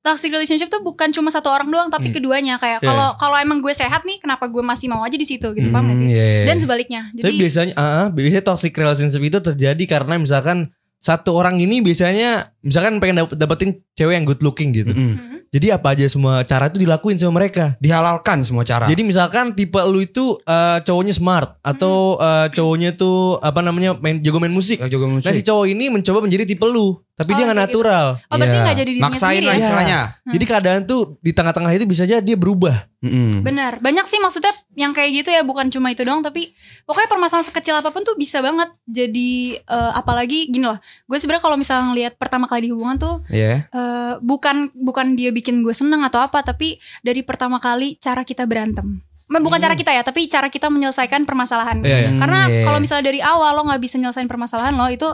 [0.00, 2.86] toxic relationship tuh bukan cuma satu orang doang tapi keduanya kayak Iya.
[2.86, 5.88] kalau kalau emang gue sehat nih kenapa gue masih mau aja di situ gitu paham
[5.88, 6.44] gak sih Hmm, iya.
[6.44, 10.58] dan sebaliknya Tapi jadi biasanya, ah, ah, biasanya toxic relationship itu terjadi karena misalkan
[10.98, 14.90] satu orang ini biasanya misalkan pengen dap- dapetin cewek yang good looking gitu.
[14.90, 15.14] Mm-mm.
[15.14, 15.37] Mhm.
[15.48, 17.74] Jadi apa aja semua cara itu dilakuin sama mereka.
[17.80, 18.84] Dihalalkan semua cara.
[18.84, 24.20] Jadi misalkan tipe lu itu eh, cowoknya smart atau eh, cowoknya tuh apa namanya main
[24.20, 24.76] jago main musik.
[24.80, 25.44] Yang juga Nah si musik.
[25.48, 27.66] cowok ini mencoba menjadi tipe lu, tapi Oh, dia nggak gitu.
[27.66, 28.06] natural.
[28.22, 28.62] oh berarti Iya.
[28.62, 30.00] nggak jadi dirinya Maksain sendiri lah ya istilahnya.
[30.28, 32.86] Jadi keadaan tuh di tengah-tengah itu bisa aja dia berubah.
[32.98, 33.42] Mm-mm.
[33.42, 36.50] Benar, banyak sih maksudnya yang kayak gitu ya bukan cuma itu doang tapi
[36.82, 40.78] pokoknya permasalahan sekecil apa pun tuh bisa banget jadi eh, apalagi gini loh.
[41.04, 43.66] Gue sebenarnya kalau misalnya ngelihat pertama kali di hubungan tuh Iya.
[43.66, 48.44] eh, bukan bukan dia bikin gue seneng atau apa tapi dari pertama kali cara kita
[48.44, 49.02] berantem.
[49.28, 51.84] Bukan cara kita ya, tapi cara kita menyelesaikan permasalahan.
[51.84, 52.16] Iya.
[52.16, 52.64] Karena Hmm, iya.
[52.64, 55.04] kalau misalnya dari awal lo nggak bisa nyelesain permasalahan lo itu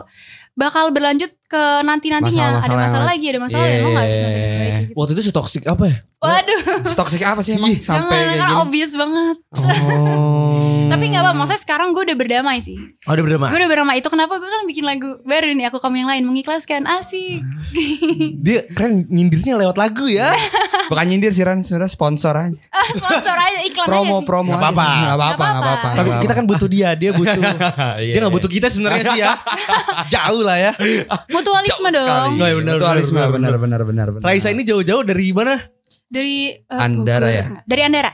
[0.55, 4.05] bakal berlanjut ke nanti nantinya ada Masalah-masalah masalah yang- lagi ada masalah dan lo nggak
[4.05, 4.27] bisa Iya.
[4.27, 4.93] lagi gitu.
[4.93, 5.97] Waktu itu setoksik apa ya?
[6.17, 6.59] Waduh,
[6.97, 8.55] Toxic apa sih emang jangan sampai kayak kan gini?
[8.59, 9.37] obvious banget.
[9.53, 10.87] Oh.
[10.87, 12.77] Tapi nggak apa, maksudnya sekarang gue udah berdamai sih.
[13.03, 13.49] Oh, udah berdamai.
[13.49, 16.23] Gue udah berdamai itu kenapa gue kan bikin lagu baru nih aku kamu yang lain
[16.23, 17.45] mengikhlaskan asik.
[18.45, 20.25] Dia kan nyindirnya lewat lagu ya.
[20.85, 22.53] Bukan nyindir sih Ran, sebenarnya sponsor aja.
[22.69, 24.25] Ah, sponsor aja iklan aja Promo sih.
[24.25, 24.49] promo.
[24.51, 25.57] Enggak apa-apa, Nggak enggak apa-apa.
[25.59, 25.87] apa-apa.
[25.95, 27.41] Tapi kita kan butuh dia, dia butuh.
[27.97, 29.33] Iya, dia nggak butuh kita sebenarnya sih ya.
[30.07, 30.71] Jauh lah ya.
[31.45, 32.29] Mutualisme dong.
[32.41, 34.25] Oh, iya, benar, Mutualisme benar, benar benar benar benar.
[34.25, 35.61] Raisa ini jauh-jauh dari mana?
[36.09, 37.61] Dari eh, Andara ya?
[37.69, 38.09] Dari Andara.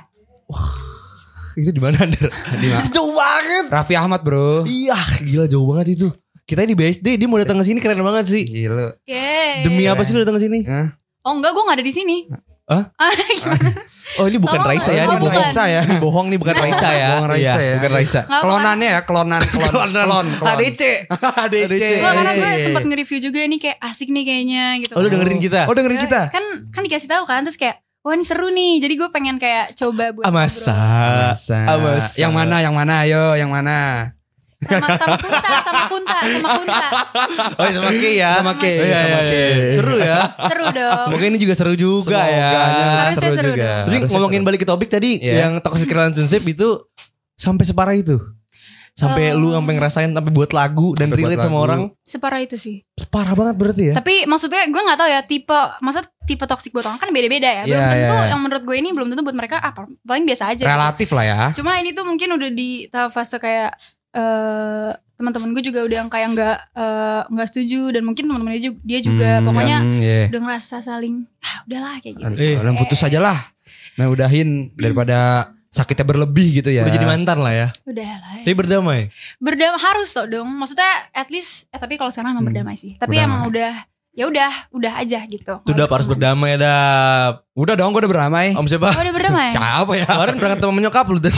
[1.56, 2.28] Itu di mana Andar?
[2.60, 2.84] Di mana?
[2.92, 3.66] jauh banget.
[3.72, 4.68] Raffi Ahmad, Bro.
[4.68, 6.12] Iya, gila jauh banget itu.
[6.44, 8.44] Kita ini BSD, dia mau datang ke sini keren banget sih.
[8.44, 9.00] Gila.
[9.08, 9.64] Yeay.
[9.64, 10.68] Demi apa sih lu datang ke sini?
[10.68, 10.92] Hah?
[11.24, 12.28] Oh enggak, gue gak ada di sini.
[12.68, 12.92] Hah?
[14.14, 15.24] Oh, ini bukan Oh, Raisa ya, ini bukan.
[15.24, 15.40] bohong.
[15.40, 15.82] Raisa ya.
[15.82, 17.08] Ini bohong nih bukan Raisa ya.
[17.14, 17.74] Bohong Raisa Iya, ya.
[17.78, 18.22] Bukan Raisa.
[18.26, 20.06] Klonannya ya, klonan, klon, Klonan.
[20.06, 20.50] klon, klon.
[20.52, 20.82] ADC.
[21.10, 21.84] ADC.
[21.94, 22.60] Enggak, karena gue Iya.
[22.62, 24.94] sempat nge-review juga nih kayak asik nih kayaknya gitu.
[24.94, 25.62] Oh, lu dengerin kita?
[25.66, 26.22] Oh, dengerin kita.
[26.30, 28.74] Kan kan dikasih tahu kan terus kayak wah ini seru nih.
[28.80, 30.76] Jadi gue pengen kayak coba buat Ah, masa.
[31.32, 31.58] Masa.
[31.64, 32.18] Ah, masa.
[32.18, 33.78] Yang mana, yang mana, ayo, yang mana?
[34.62, 36.80] Sama sama punta, sama punta, sama punta.
[37.58, 38.32] Oh, iya, sama Ki ya.
[38.38, 39.42] Sama Ki, Oh, iya, sama iya, Ki.
[39.42, 39.74] iya.
[39.74, 40.20] Seru ya.
[40.46, 41.00] Seru dong.
[41.02, 42.50] Semoga ini juga seru juga ya.
[42.52, 43.64] Semoganya Harusnya seru juga.
[43.64, 43.84] dong.
[43.84, 44.48] Tapi ngomongin seru.
[44.48, 45.34] balik ke topik tadi Iya.
[45.42, 46.68] yang toxic relationship itu
[47.34, 48.22] sampai separah itu.
[48.92, 49.40] Sampai Oh.
[49.40, 51.64] lu sampai ngerasain sampai buat lagu dan Sampai relate sama lagu.
[51.64, 51.82] orang.
[52.02, 52.76] Separah itu sih.
[53.08, 53.94] Parah banget berarti ya.
[53.96, 57.64] Tapi maksudnya gue nggak tahu ya tipe maksud tipe toxic buat orang kan beda-beda ya.
[57.66, 58.30] Belum Iya, tentu iya.
[58.30, 60.60] yang menurut gue ini belum tentu buat mereka apa paling biasa aja.
[60.60, 60.70] gitu.
[60.70, 61.40] Relatif lah ya.
[61.52, 63.74] Cuma ini tuh mungkin udah di tahap fase kayak
[64.12, 68.64] eh teman-teman gue juga udah yang kayak nggak eh, nggak setuju dan mungkin teman-teman dia
[68.64, 70.22] juga, dia juga Hmm, pokoknya yang, iya.
[70.28, 72.34] udah ngerasa saling ah udahlah kayak gitu.
[72.38, 72.56] Eh.
[72.58, 73.38] Udah putus aja lah.
[73.94, 75.18] Nah udahin daripada
[75.68, 76.84] sakitnya berlebih gitu ya.
[76.84, 77.68] Udah jadi mantan lah ya.
[77.84, 78.42] Udahlah.
[78.42, 79.00] Tapi berdamai.
[79.38, 80.50] Berdamai harus kok dong.
[80.50, 82.52] Maksudnya at least eh tapi kalau sekarang emang Hmm.
[82.52, 82.98] berdamai sih.
[82.98, 83.30] Tapi Berdamai.
[83.30, 83.72] emang udah
[84.12, 85.54] ya udah udah aja gitu.
[85.62, 87.48] Tuh dap harus berdamai dap.
[87.54, 88.52] Udah dong gue udah beramai.
[88.52, 88.90] Om siapa?
[88.90, 89.48] Oh, udah berdamai.
[89.56, 90.04] Siapa ya?
[90.04, 91.20] Kemarin berangkat sama menyokap lu.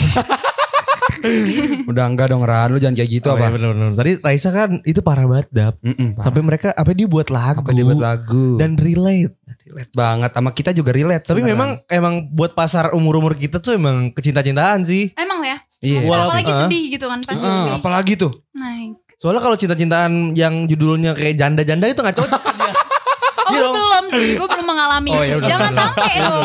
[1.90, 3.54] Udah enggak dong Ran, lu jangan kayak gitu Oh, iya, apa?
[3.54, 3.92] bener, bener.
[3.94, 5.76] Tadi Raisa kan itu parah banget dap.
[5.80, 7.60] Mm-mm, Sampai mereka apa dia buat lagu.
[7.60, 9.36] apa dia buat lagu Dan relate.
[9.64, 11.24] relate banget sama kita juga relate.
[11.24, 11.54] Tapi sebenarnya.
[11.54, 15.12] memang emang buat pasar umur-umur kita tuh emang kecinta-cintaan sih.
[15.14, 15.58] Emang ya.
[15.80, 16.00] iya.
[16.02, 16.60] Walaupun- Apalagi Ah.
[16.64, 17.74] sedih gitu kan pasti Heeh, sedih.
[17.78, 18.32] apalagi tuh?
[18.54, 19.00] Naik.
[19.16, 22.42] Soalnya kalau cinta-cintaan yang judulnya kayak janda-janda itu gak cocok
[23.56, 23.76] dong.
[23.76, 25.38] belum sih, gue belum mengalami Oh, itu.
[25.38, 25.48] ya.
[25.54, 26.44] Jangan sampai dong.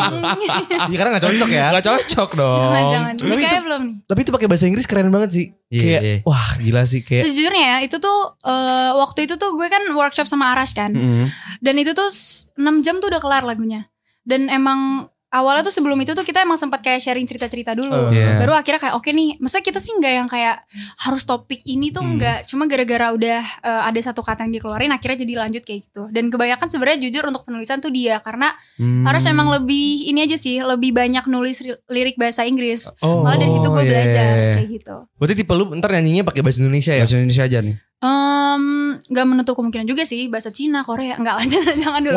[0.89, 1.65] Iya karena gak cocok ya.
[1.73, 2.61] Gak cocok dong.
[2.61, 3.13] jangan jangan.
[3.15, 3.95] Tapi Ini kayak belum nih.
[4.05, 5.45] Tapi itu pakai bahasa Inggris keren banget sih.
[5.69, 6.15] Iya, kayak iya.
[6.23, 7.23] wah gila sih kayak.
[7.23, 10.91] Sejujurnya ya itu tuh eh, waktu itu tuh gue kan workshop sama Arash kan.
[10.91, 11.29] Mm-mm.
[11.59, 13.87] Dan itu tuh 6 jam tuh udah kelar lagunya.
[14.21, 17.93] Dan emang awalnya tuh sebelum itu tuh kita emang sempat kayak sharing cerita-cerita dulu.
[18.09, 18.29] Eh, Iya.
[18.37, 20.65] Baru akhirnya kayak oke nih, maksudnya kita sih nggak yang kayak
[20.99, 22.17] harus topik ini tuh Hmm.
[22.17, 26.09] nggak, cuma gara-gara udah eh, ada satu kata yang dikeluarin akhirnya jadi lanjut kayak gitu.
[26.09, 29.03] Dan kebanyakan sebenarnya jujur untuk penulisan tuh dia karena Hmm.
[29.03, 32.89] harus emang lebih ini aja sih, lebih banyak nulis ri- lirik bahasa Inggris.
[32.99, 33.21] Oh.
[33.21, 33.91] Malah dari situ gue iya.
[33.91, 34.95] belajar kayak gitu.
[35.15, 37.03] Berarti tipe lu ntar nyanyinya pakai bahasa Indonesia ya?
[37.03, 37.75] Bahasa Indonesia aja nih.
[37.99, 38.63] Em,
[39.09, 42.15] nggak menutup kemungkinan juga sih bahasa Cina, Korea, enggak lah jangan, jangan dulu.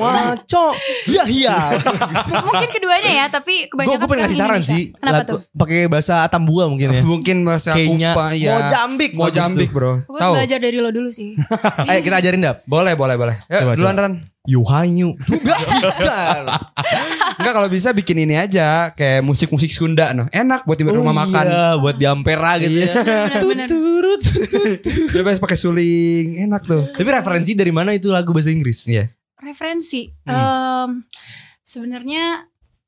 [0.00, 0.64] Waco.
[1.06, 1.56] Iya iya.
[2.46, 4.74] Mungkin keduanya ya, tapi kebanyakan gue pengen saran Indonesia.
[4.74, 4.82] sih.
[4.92, 5.40] Kenapa tuh?
[5.54, 7.02] Pakai bahasa Tambua mungkin ya.
[7.02, 8.52] Mungkin bahasa Kayaknya Kupa ya.
[8.58, 9.76] Mojambik bagus Mojambik, tuh.
[9.76, 9.92] Bro.
[10.04, 11.38] Gue belajar dari lo dulu sih.
[11.88, 12.56] Ayo kita ajarin dap.
[12.66, 13.36] Boleh, boleh, boleh.
[13.48, 13.96] Ya, Coba, duluan.
[13.96, 14.12] Ran.
[14.46, 15.12] Yuhanyu.
[15.14, 16.42] Bukan.
[17.38, 20.26] Enggak kalau bisa bikin ini aja kayak musik-musik Sunda noh.
[20.32, 21.44] Enak buat di rumah Oh makan.
[21.44, 22.94] Iya, buat di Ampera gitu ya.
[23.44, 23.68] Bener-bener.
[23.68, 24.22] Turut.
[25.12, 26.40] Bebas pakai suling.
[26.48, 26.82] Enak tuh.
[26.94, 28.88] Tapi referensi dari mana itu lagu bahasa Inggris?
[28.88, 29.12] Iya.
[29.42, 30.08] Referensi.
[30.24, 30.32] Hmm.
[30.32, 30.90] Em,
[31.66, 32.46] Sebenarnya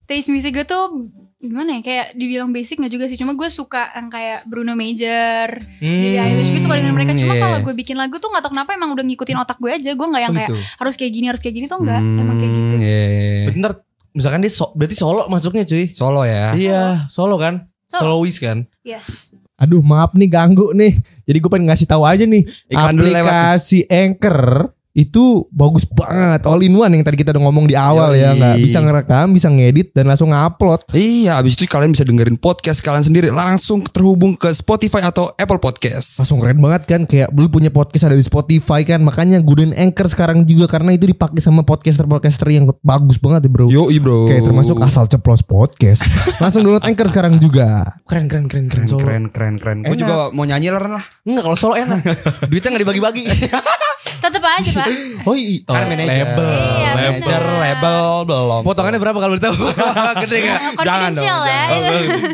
[0.08, 3.94] taste music gue tuh gimana ya kayak dibilang basic nggak juga sih cuma gue suka
[3.94, 7.42] yang kayak Bruno Major, Billie Eilish gue suka dengan mereka cuma iya.
[7.46, 10.06] kalau gue bikin lagu tuh nggak tau kenapa emang udah ngikutin otak gue aja gue
[10.10, 10.58] nggak yang Oh, kayak gitu.
[10.82, 13.46] harus kayak gini harus kayak gini tuh enggak emang kayak gitu Hmm, iya.
[13.46, 13.74] Berarti ntar
[14.14, 15.84] misalkan dia so, berarti solo masuknya cuy.
[15.94, 16.54] Solo ya.
[16.58, 17.70] Iya, solo kan?
[17.86, 18.18] Solo.
[18.18, 18.58] Solois kan?
[18.82, 20.94] yes Aduh maaf nih ganggu nih.
[21.26, 22.46] Jadi gue pengen ngasih tahu aja nih.
[22.70, 27.78] Iklan aplikasi Anchor itu bagus banget all in one yang tadi kita udah ngomong di
[27.78, 28.18] awal Yoi.
[28.18, 32.34] ya nggak bisa ngerekam bisa ngedit dan langsung ngupload Iya, abis itu kalian bisa dengerin
[32.34, 36.18] podcast kalian sendiri langsung terhubung ke Spotify atau Apple Podcast.
[36.18, 40.10] langsung keren banget kan kayak lu punya podcast ada di Spotify kan makanya gunain Anchor
[40.10, 44.26] sekarang juga karena itu dipakai sama podcaster-podcaster yang bagus banget ya bro Yo, bro.
[44.26, 46.02] Kayak termasuk asal ceplos podcast
[46.42, 49.06] langsung download Anchor sekarang juga keren keren keren keren, solo.
[49.06, 49.78] keren, keren, keren.
[49.86, 51.04] Gue juga mau nyanyi lah lah.
[51.22, 52.02] Enggak kalau solo enak
[52.50, 53.24] duitnya nggak dibagi-bagi
[54.18, 54.86] tetep aja pak
[55.22, 56.08] oh iya Kan manajer.
[56.24, 57.10] label Iya, bener.
[57.14, 58.62] Manager label belum.
[58.62, 59.54] potongannya berapa kalau ditahu
[60.22, 61.64] gede nggak confidential ya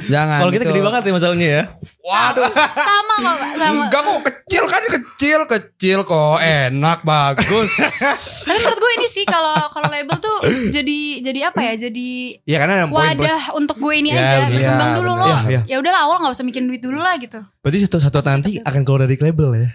[0.05, 0.39] Jangan.
[0.39, 0.73] Kalau kita gitu.
[0.73, 1.63] gede banget ya masalahnya ya.
[2.01, 2.49] Waduh.
[2.75, 7.73] sama kok pak sama Enggak kok kecil kan kecil kecil kok enak bagus.
[8.45, 10.37] tapi menurut gue ini sih kalau kalau label tuh
[10.69, 12.09] jadi jadi apa ya jadi
[12.43, 13.25] Iya karena ada poin plus.
[13.25, 15.19] wadah untuk gue ini Ya, aja iya, berkembang dulu bener.
[15.19, 15.61] lo Iya, iya.
[15.67, 18.81] ya udahlah awal nggak usah mikirin duit dulu lah gitu Berarti satu satu nanti akan
[18.83, 19.69] keluar dari label ya.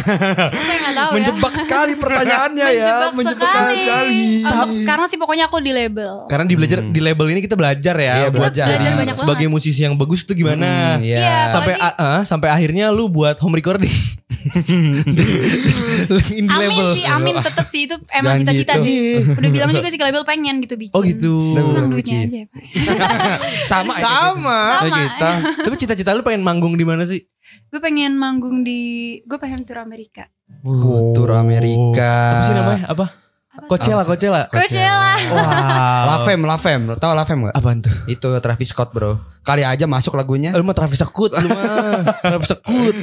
[0.00, 2.94] Saya nggak tahu Menjebak ya sekali pertanyaannya ya.
[3.10, 4.22] menjebak, sekali.
[4.40, 7.94] untuk sekarang sih pokoknya aku di label Karena di belajar di label ini kita belajar
[7.94, 8.66] ya Iya, buat belajar.
[8.66, 10.96] jadi Belajar banyak sebagai musisi yang bagus itu gimana.
[10.96, 11.18] Hmm, iya.
[11.18, 11.38] Iya.
[11.50, 13.92] Sampai Apalagi- a- ah, sampai akhirnya lu buat home recording.
[16.30, 16.88] Indie Amin label.
[16.96, 18.84] sih, amin tetep sih itu emang cita-cita gitu.
[18.84, 19.00] sih.
[19.40, 20.94] Udah bilang juga sih ke label pengen gitu bikin.
[20.96, 21.34] Oh gitu.
[21.54, 22.60] Kurang duitnya aja ya, Pak.
[23.70, 24.02] Sama ya.
[24.02, 24.32] Sama.
[24.40, 24.58] Sama.
[24.80, 25.30] Kayak kita.
[25.60, 27.20] Tapi cita-cita lu pengen manggung di mana sih?
[27.70, 30.26] Gue pengen manggung di, gue pengen tur Amerika.
[30.66, 32.10] Oh, Tur Amerika.
[32.10, 32.84] Apa sih namanya?
[32.90, 33.06] Apa?
[33.66, 34.42] Coachella, Coachella.
[34.46, 35.14] Coachella.
[35.30, 36.04] Wow.
[36.06, 36.80] Lavem, Lavem.
[36.86, 37.54] Lo tau Lavem gak?
[37.58, 37.92] Apaan tuh?
[38.06, 39.18] Itu Travis Scott bro.
[39.42, 40.54] Kali aja masuk lagunya.
[40.54, 42.02] Lu mah Travis Scott lu mah.
[42.30, 42.96] Travis Scott.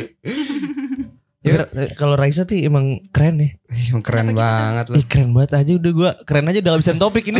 [1.45, 3.50] Ya, kalau Raisa tuh emang keren ya.
[3.69, 4.97] Ih, keren banget loh.
[4.97, 7.39] Ih keren banget aja udah gua keren aja udah habisan topik ini.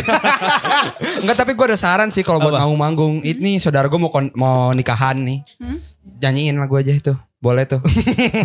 [1.26, 2.62] Enggak tapi gue ada saran sih kalau buat Apa?
[2.62, 3.26] manggung-manggung.
[3.26, 5.42] Ini saudara gue mau kon- mau nikahan nih.
[5.58, 5.78] Hmm?
[6.22, 7.10] Nyanyiin lagu aja itu.
[7.38, 7.78] Boleh tuh.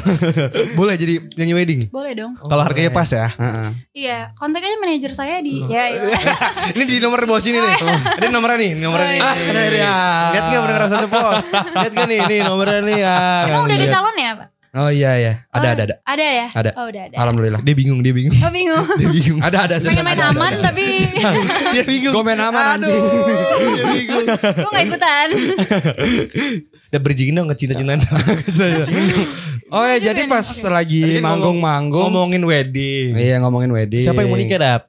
[0.77, 1.81] Boleh jadi nyanyi wedding.
[1.89, 2.37] Boleh dong.
[2.37, 3.29] Kalau harganya pas ya.
[3.33, 3.69] Heeh.
[3.93, 5.65] Iya, kontak aja manajer saya di.
[5.65, 6.13] Ya, iya.
[6.77, 7.73] ini di nomor di bawah sini nih.
[8.21, 9.21] Ada nomornya nih, nomornya nih.
[9.21, 9.49] Oh, iya.
[9.49, 9.93] ada dia.
[10.29, 11.43] Lihat enggak pernah ngerasa pos?
[11.49, 13.17] Lihat gak nih, nih nomornya nih ya.
[13.49, 13.93] Emang udah ada Lihat.
[13.97, 14.47] salon ya, Pak?
[14.73, 15.33] Oh iya ya.
[15.53, 15.95] Ada Oh, ada ada.
[16.01, 16.45] Ada ya?
[16.49, 16.69] Ada.
[16.81, 17.15] Oh, udah ada.
[17.21, 17.61] Alhamdulillah.
[17.61, 18.33] Dia bingung, dia bingung.
[18.41, 18.81] Oh, bingung.
[18.97, 19.37] Dia bingung.
[19.37, 19.75] Ada ada.
[19.77, 20.85] Pengen main aman tapi
[21.77, 22.09] Dia bingung.
[22.09, 24.25] Gue main aman Aduh, dia bingung.
[24.33, 25.27] gue gak ikutan.
[26.89, 28.01] Udah bridging dong cinta-cintaan.
[29.69, 30.69] Oh ya jadi nih, pas oke.
[30.73, 32.09] lagi kan manggung-manggung.
[32.09, 33.13] Ngomongin wedding.
[33.13, 34.01] Iya ngomongin wedding.
[34.01, 34.81] Siapa yang mau nikah, Dap?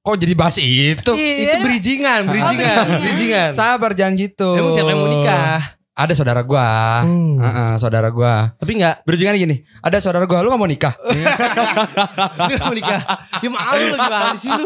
[0.00, 1.12] Kok jadi bahas itu?
[1.12, 1.44] Iya.
[1.44, 3.00] Itu bridgingan, bridgingan, bridgingan.
[3.04, 3.50] bridgingan.
[3.52, 4.48] Sabar jangan gitu.
[4.56, 5.79] Emang siapa yang mau nikah?
[6.00, 7.04] Ada saudara gua.
[7.04, 7.36] Hmm.
[7.36, 8.56] Heeh, saudara gua.
[8.56, 10.96] Tapi enggak Berjingan gini, ada saudara gua, lu gak mau nikah?
[12.48, 13.00] Dia mau nikah.
[13.44, 14.64] Ya malu lu gimana sih lu?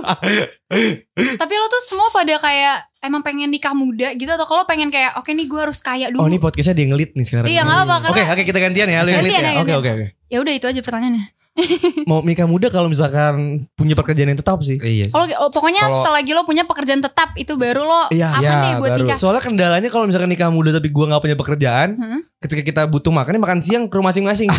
[1.35, 5.18] Tapi lo tuh semua pada kayak emang pengen nikah muda gitu atau kalau pengen kayak
[5.18, 6.23] oke nih gue harus kaya dulu.
[6.23, 7.51] Oh ini podcastnya dia ngelit nih sekarang.
[7.51, 9.03] Iya, nggak apa-apa, Oke oke kita gantian ya.
[9.03, 9.42] Lu yang ngelit ya.
[9.42, 10.07] ya, Oke oke oke.
[10.31, 11.34] Ya udah itu aja pertanyaannya.
[12.05, 14.75] Mau nikah muda kalau misalkan punya pekerjaan yang tetap sih.
[14.77, 15.14] iya sih.
[15.14, 18.55] Kalau oh, pokoknya Kalau- selagi lo punya pekerjaan tetap itu baru lo Iya, aman iya,
[18.61, 19.01] nih buat baru.
[19.05, 19.17] nikah.
[19.17, 22.21] Soalnya kendalanya kalau misalkan nikah muda tapi gua nggak punya pekerjaan, Hmm?
[22.38, 24.51] ketika kita butuh makan, makan siang ke rumah masing-masing.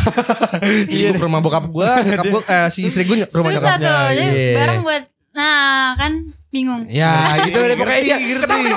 [0.87, 3.75] Iya, gua ke rumah bokap gua, nyokap gua, eh, si istri gua ke rumah Susah
[3.75, 3.91] nyokapnya.
[3.91, 4.53] tuh, iya.
[4.55, 5.03] bareng buat
[5.35, 6.11] Nah kan
[6.47, 6.87] bingung.
[6.87, 8.17] Ya gitu deh pokoknya iya.
[8.17, 8.71] ngerti.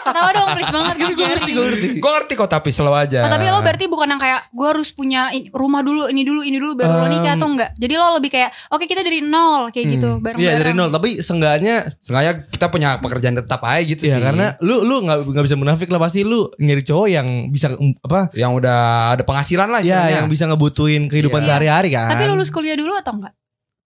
[0.00, 0.94] Ketawa dong please banget.
[0.96, 1.88] Gue ngerti, gue ngerti.
[2.00, 3.20] Gue ngerti kok tapi slow aja.
[3.22, 6.40] Oh, tapi lo berarti bukan yang kayak gue harus punya in- rumah dulu, ini dulu,
[6.40, 7.76] ini dulu baru lo nikah atau enggak?
[7.76, 10.40] Jadi lo lebih kayak oke kita dari nol kayak gitu bareng-bareng.
[10.40, 14.24] Iya dari nol, tapi seenggaknya Sengaja kita punya pekerjaan tetap aja gitu ya sih.
[14.24, 17.92] karena lu lu nggak nggak bisa munafik lah pasti lu nyari cowok yang bisa um,
[18.00, 18.32] apa?
[18.32, 18.80] yang udah
[19.12, 20.16] ada penghasilan lah Ya istilahnya.
[20.16, 21.48] yang bisa ngebutuhin kehidupan Iya.
[21.52, 22.08] sehari-hari kan.
[22.08, 23.36] Tapi lulus kuliah dulu atau enggak?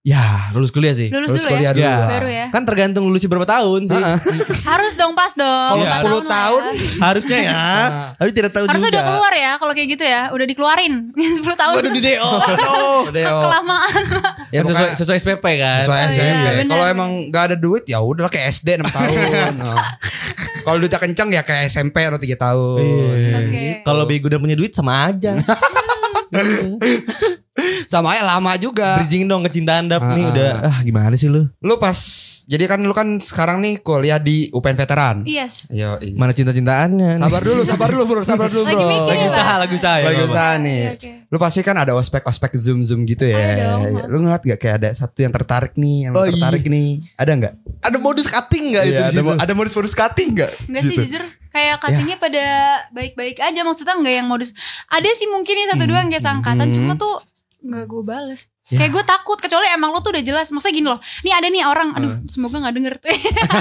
[0.05, 1.09] Ya lulus kuliah sih.
[1.09, 1.73] Lulus, Lulus dulu kuliah ya.
[1.73, 1.81] dulu.
[1.81, 1.97] Ya.
[2.05, 2.45] Baru ya.
[2.53, 3.97] Kan tergantung lulusnya berapa tahun sih.
[4.69, 5.73] Harus dong pas dong.
[5.73, 6.73] Kalau Empat 10 lah tahun, ya.
[7.09, 7.63] Harusnya ya.
[8.13, 8.95] Tapi tidak tahu Harusnya juga.
[8.95, 10.21] udah keluar ya kalau kayak gitu ya.
[10.29, 10.93] Udah dikeluarin
[11.41, 11.73] 10 tahun.
[11.73, 12.31] Waduh di DO.
[13.09, 13.25] Udah.
[13.33, 14.01] Kelamaan.
[14.53, 15.81] Ya, Kan sesuai, sesuai SPP kan.
[15.81, 16.21] Sesuai Oh, SMP.
[16.21, 16.69] iya, benar.
[16.69, 19.53] Kalau emang gak ada duit ya udah kayak SD 6 tahun.
[19.59, 19.77] Oh.
[20.61, 22.77] Kalau duitnya kenceng ya kayak SMP atau 3 tahun.
[22.77, 23.33] Iya.
[23.41, 23.65] Oke.
[23.81, 25.33] Kalau bego udah punya duit sama aja.
[27.87, 28.99] Sama aja lama juga.
[28.99, 31.47] Bridging dong kecintaan dap nih Ah, udah ah gimana sih lu?
[31.59, 31.95] Lu pas
[32.45, 35.15] jadi kan lu kan sekarang nih kuliah di UPN Veteran.
[35.23, 35.71] Yes.
[35.71, 37.17] Yo, Mana cinta-cintaannya?
[37.17, 38.21] Sabar dulu, sabar dulu, Bro.
[38.21, 38.69] Sabar dulu, Bro.
[38.69, 40.05] Lagi mikir Lagi ya, usaha, lagi usaha ya.
[40.05, 40.81] Lagi usaha nih.
[40.83, 41.09] Oke, oke.
[41.25, 43.39] Lu pasti kan ada ospek-ospek zoom-zoom gitu ya.
[43.39, 43.81] Ada dong.
[43.81, 46.35] Ya, Lu ngeliat gak kayak ada satu yang tertarik nih, yang Oh, iya.
[46.35, 46.89] tertarik nih.
[47.17, 47.53] Ada nggak?
[47.81, 49.07] Ada modus cutting enggak itu Iya,
[49.39, 50.51] ada, modus-modus cutting nggak?
[50.69, 51.01] Enggak sih Gitu.
[51.07, 51.23] jujur
[51.55, 52.45] kayak katanya pada
[52.91, 54.51] baik-baik aja maksudnya enggak yang modus.
[54.87, 56.75] Ada sih mungkin ya satu dua yang kayak sangkatan Hmm.
[56.75, 57.15] cuma tuh
[57.63, 58.41] enggak gue bales.
[58.67, 58.81] Ya.
[58.81, 60.51] Kayak gue takut kecuali emang lo tuh udah jelas.
[60.51, 60.99] Maksudnya gini loh.
[61.21, 63.09] Nih ada nih orang, aduh semoga nggak denger tuh.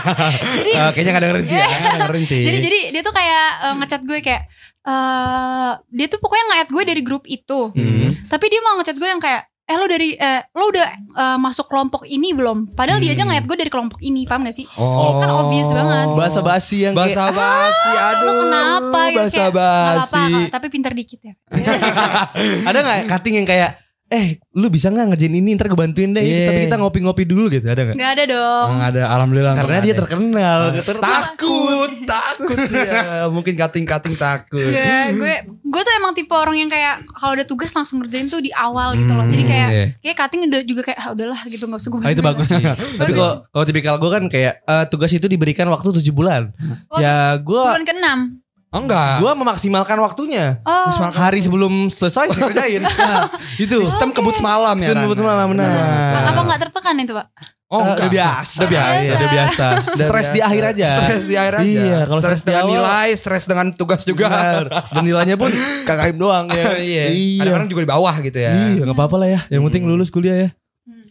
[0.59, 1.67] jadi Ah, kayaknya gak dengerin sih ya.
[1.95, 2.41] dengerin sih.
[2.43, 4.43] jadi jadi dia tuh kayak eh, ngechat gue kayak
[4.85, 7.61] eh dia tuh pokoknya nge-add gue dari grup itu.
[7.71, 8.11] Hmm.
[8.27, 11.65] Tapi dia mau ngechat gue yang kayak eh lo dari eh lo udah eh, masuk
[11.65, 12.73] kelompok ini belum?
[12.73, 14.69] Padahal dia aja nge-add gue dari kelompok ini, paham gak sih?
[14.77, 15.17] Oh.
[15.17, 16.07] Kan obvious banget.
[16.13, 18.25] Bahasa basi yang kayak Bahasa basi, aduh.
[18.25, 20.15] Lo kenapa gitu Bahasa kayak, "Nggak basi.
[20.15, 21.35] apa-apa, tapi pintar dikit ya.
[22.69, 23.71] ada nggak cutting yang kayak
[24.15, 26.47] eh lu bisa nggak ngerjain ini ntar gue bantuin deh Iya.
[26.47, 28.69] tapi kita ngopi-ngopi dulu gitu ada nggak Gak ada dong.
[28.79, 29.55] Nggak ada, alhamdulillah.
[29.59, 30.01] karena nggak dia ada.
[30.01, 33.03] terkenal Ter- takut, takut ya.
[33.35, 34.71] Mungkin cutting-cutting takut.
[34.71, 38.39] Gak, gue gue tuh emang tipe orang yang kayak kalau ada tugas langsung ngerjain tuh
[38.39, 39.27] di awal gitu loh.
[39.27, 39.87] Jadi kayak iya.
[39.99, 42.01] kayak cutting udah juga kayak ah, udahlah gitu nggak usah gue.
[42.07, 42.63] Ah, itu bagus sih.
[43.01, 46.55] Tapi kalau kalau tipikal gue kan kayak eh, tugas itu diberikan waktu 7 bulan.
[46.87, 48.44] Oh, ya gue Bulan ke-6.
[48.75, 49.23] Oh, enggak.
[49.23, 50.59] gue memaksimalkan waktunya.
[50.67, 50.91] Oh.
[50.91, 52.83] Hari sebelum selesai saya kerjain.
[52.95, 53.79] Nah, itu.
[53.79, 54.91] Sistem kebut semalam ya.
[54.91, 55.71] Sistem kebut semalam, benar.
[55.71, 57.27] Apa apa nggak tertekan itu, Pak?
[57.65, 57.97] Oh, enggak.
[57.97, 58.57] udah biasa.
[58.57, 58.95] Udah biasa.
[58.99, 59.67] Iya, Udah biasa.
[59.71, 60.47] Udah Stres di biasa.
[60.47, 60.87] akhir aja.
[60.91, 61.65] Stres di akhir aja.
[61.65, 64.27] Iya, kalau stres stres di dengan awal- nilai, stres dengan tugas juga.
[64.27, 64.65] Benar.
[64.91, 65.51] Dan nilainya pun
[65.89, 66.65] KKM doang ya.
[66.83, 67.05] Iya.
[67.39, 68.53] Kadang-kadang juga di bawah gitu ya.
[68.53, 69.41] Iya, nggak apa-apa lah ya.
[69.49, 70.49] Yang penting lulus kuliah ya.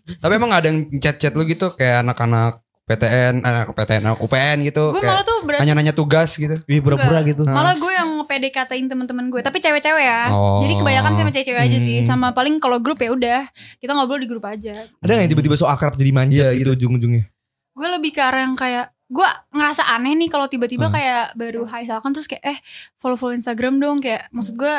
[0.04, 4.92] Tapi emang ada yang chat-chat lu gitu kayak anak-anak PTN, anak PTN, anak UPN gitu.
[4.92, 6.52] Gue malah tuh berasa nanya-nanya tugas gitu.
[6.68, 7.48] Wih, pura-pura gitu.
[7.48, 10.28] Malah gue yang PDKT-in teman-teman gue, tapi cewek-cewek ya.
[10.28, 10.60] Oh.
[10.60, 12.04] Jadi kebanyakan sama cewek-cewek aja sih.
[12.04, 12.06] Hmm.
[12.06, 13.48] Sama paling kalau grup ya udah,
[13.80, 14.76] kita ngobrol di grup aja.
[15.00, 17.32] Ada nggak yang tiba-tiba so akrab jadi manja Iya, gitu ujung-ujungnya?
[17.72, 20.96] Gue lebih ke arah yang kayak gue ngerasa aneh nih kalau tiba-tiba Hmm.
[20.96, 22.58] kayak baru hai misalkan terus kayak eh
[22.98, 24.74] follow-follow Instagram dong kayak maksud gue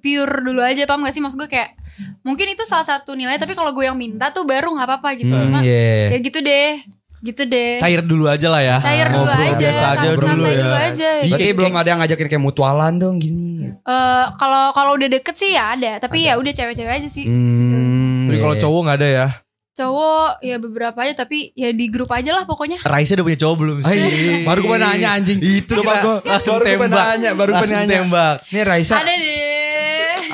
[0.00, 1.76] pure dulu aja paham gak sih maksud gue kayak
[2.24, 5.28] mungkin itu salah satu nilai tapi kalau gue yang minta tuh baru nggak apa-apa gitu
[5.28, 6.16] Hmm, cuma Iya.
[6.16, 6.80] ya gitu deh
[7.24, 8.76] gitu deh Cair dulu aja lah ya.
[8.78, 10.60] cair dulu Ngobrol aja biasa aja santai dulu ya.
[10.60, 13.50] dulu aja Iya, Berarti kayak- belum ada yang ngajakin kayak mutualan dong gini.
[13.74, 18.26] Eh, kalau kalau udah deket sih ya ada tapi ya udah cewek-cewek aja sih Hmm,
[18.26, 18.62] Tapi kalau iya.
[18.62, 19.26] cowok nggak ada ya.
[19.74, 23.56] cowok ya beberapa aja tapi ya di grup aja lah pokoknya Raisa udah punya cowok
[23.58, 23.90] belum sih?
[23.90, 24.34] iya.
[24.44, 25.40] Baru gue nanya anjing.
[25.40, 27.04] Itu Coba gua langsung baru gua tembak.
[27.10, 27.96] nanya, baru Langsung nanya.
[27.98, 28.36] tembak.
[28.48, 28.94] Nih Raisa.
[28.96, 29.73] ada deh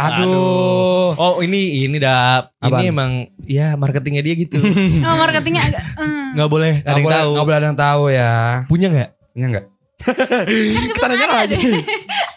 [0.00, 1.12] Aduh.
[1.14, 2.56] Oh ini ini dap.
[2.56, 2.80] Apaan?
[2.80, 3.12] Ini emang
[3.44, 4.56] ya marketingnya dia gitu.
[5.06, 6.26] oh, marketingnya agak hmm.
[6.38, 7.30] Nggak boleh ada Nggak yang boleh, tahu.
[7.30, 8.32] nggak boleh ada yang tahu ya.
[8.66, 9.10] Punya nggak?
[9.36, 9.66] Iya enggak?
[10.96, 11.56] Kita nanya lagi.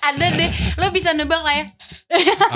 [0.03, 1.65] ada deh lo bisa nebak lah ya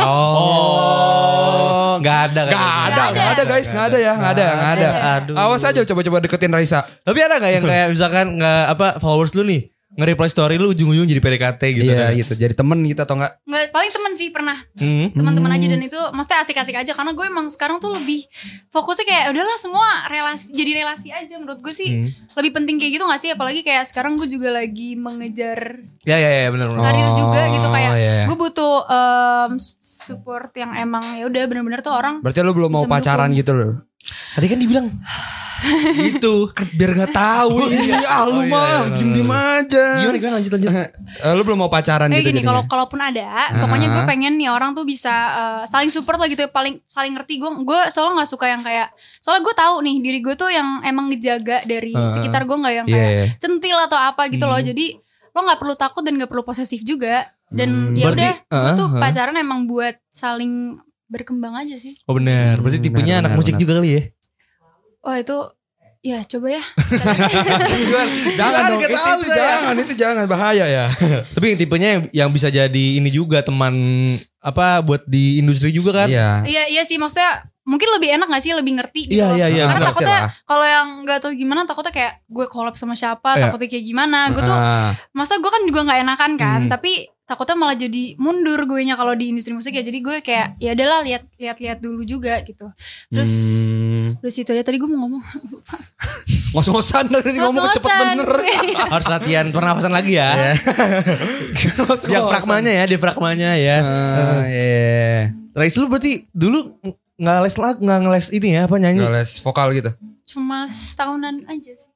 [0.03, 2.41] Oh, nggak ada.
[2.51, 2.59] Gak
[2.91, 3.15] ada, ada.
[3.15, 4.89] gak ada guys, gak ada ya, gak ada, gak ada.
[5.17, 5.35] Aduh.
[5.39, 6.83] Awas aja coba-coba deketin Raisa.
[6.83, 11.03] Tapi ada nggak yang kayak misalkan nggak apa followers lu nih nge-reply story lu ujung-ujung
[11.03, 11.89] jadi PDKT gitu.
[11.89, 12.11] Iya kan.
[12.15, 12.33] gitu.
[12.33, 13.33] Jadi temen gitu atau enggak?
[13.43, 15.09] Nggak, paling temen sih pernah Hmm.
[15.11, 18.23] teman-teman aja dan itu maksudnya asik-asik aja karena gue emang sekarang tuh lebih
[18.67, 22.09] fokusnya kayak udahlah semua relasi jadi relasi aja menurut gue sih Hmm.
[22.35, 26.29] lebih penting kayak gitu gak sih apalagi kayak sekarang gue juga lagi mengejar Ya ya
[26.39, 26.83] ya benar benar.
[26.85, 28.25] karir juga gitu kayak iya, iya.
[28.25, 32.85] gue butuh em, support yang emang ya udah bener-bener tuh orang Berarti lu belum mau
[32.85, 33.39] pacaran mendukung.
[33.39, 33.73] gitu loh.
[34.07, 34.87] Tadi kan dibilang
[36.07, 36.47] gitu.
[36.77, 39.85] Biar gak tahu ini ah Oh, lu iya, mah iya, diem diem aja.
[39.99, 40.69] Gimana gimana lanjut lanjut.
[41.17, 44.49] Eh, lu belum mau pacaran kayak gitu gini kalau kalaupun ada pokoknya gue pengen nih
[44.53, 48.21] orang tuh bisa eh, saling support lah gitu ya paling saling ngerti gue gue soalnya
[48.21, 51.91] nggak suka yang kayak soalnya gue tahu nih diri gue tuh yang emang ngejaga dari
[51.91, 52.09] Heeh.
[52.11, 53.25] sekitar gue nggak yang Iya, kayak iya.
[53.41, 54.67] centil atau apa gitu loh Hmm.
[54.69, 54.85] jadi
[55.33, 57.97] lo nggak perlu takut dan nggak perlu posesif juga dan Hmm.
[57.97, 59.01] ya udah gue tuh uh-huh.
[59.01, 62.57] pacaran emang buat saling berkembang aja sih Oh benar.
[62.57, 63.61] Berarti Hmm, tipenya benar, anak benar, musik benar.
[63.61, 64.01] juga kali ya.
[64.99, 65.37] wah itu
[66.01, 66.63] ya coba ya
[67.57, 69.37] jangan Jangan, dong, itu, tahu itu saya.
[69.37, 70.85] jangan, itu jangan bahaya ya.
[71.35, 73.73] Tapi yang tipenya yang, yang bisa jadi ini juga teman
[74.39, 76.07] apa buat di industri juga kan?
[76.07, 76.43] Iya.
[76.43, 79.35] iya iya sih maksudnya mungkin lebih enak gak sih lebih ngerti gitu Iya, loh.
[79.35, 79.63] iya, iya.
[79.65, 83.43] karena Pasti takutnya kalau yang nggak tahu gimana takutnya kayak gue collab sama siapa Iya.
[83.43, 86.71] takutnya kayak gimana gue tuh Ah, maksudnya gue kan juga nggak enakan kan Hmm.
[86.71, 86.91] tapi
[87.27, 90.71] takutnya malah jadi mundur gue nya kalau di industri musik ya jadi gue kayak ya
[90.71, 92.71] adalah lihat lihat lihat dulu juga gitu
[93.11, 94.23] terus hmm.
[94.23, 95.21] terus itu aja tadi gue mau ngomong
[96.55, 98.29] ngos-ngosan tadi ngomong cepet bener.
[98.93, 100.55] Harus latihan pernapasan lagi ya.
[102.07, 103.77] Fragmanya ya, diafragmanya ya.
[103.83, 105.35] Ah, iya.
[105.51, 106.77] Rais lu berarti dulu
[107.17, 109.01] nggak les lag, nggak ngeles ini ya apa nyanyi?
[109.03, 109.91] Nggak les vokal gitu.
[110.27, 111.87] cuma setahunan aja sih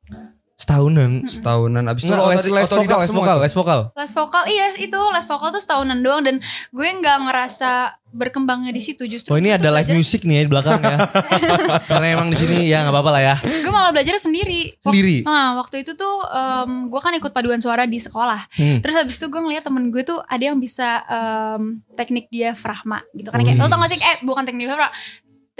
[0.62, 1.26] Setahunan.
[1.26, 3.80] Setahunan abis itu les, les vokal, les vokal, les vokal.
[3.92, 6.38] les vokal iya itu les vokal tuh setahunan doang dan
[6.70, 7.72] gue nggak ngerasa
[8.12, 10.98] berkembangnya di situ justru Oh ini ada live music nih ya di belakang ya.
[11.90, 13.36] Karena emang di sini ya nggak apa-apa lah ya.
[13.40, 15.18] gue malah belajar sendiri Wak- Sendiri?
[15.24, 18.78] Nah, waktu itu tuh em, gue kan ikut paduan suara di sekolah Hmm.
[18.80, 23.28] terus habis itu gue ngeliat temen gue tuh ada yang bisa em, teknik diafragma gitu
[23.28, 23.64] kan kayak Wih.
[23.64, 24.92] lo tau gak sih eh bukan teknik diafragma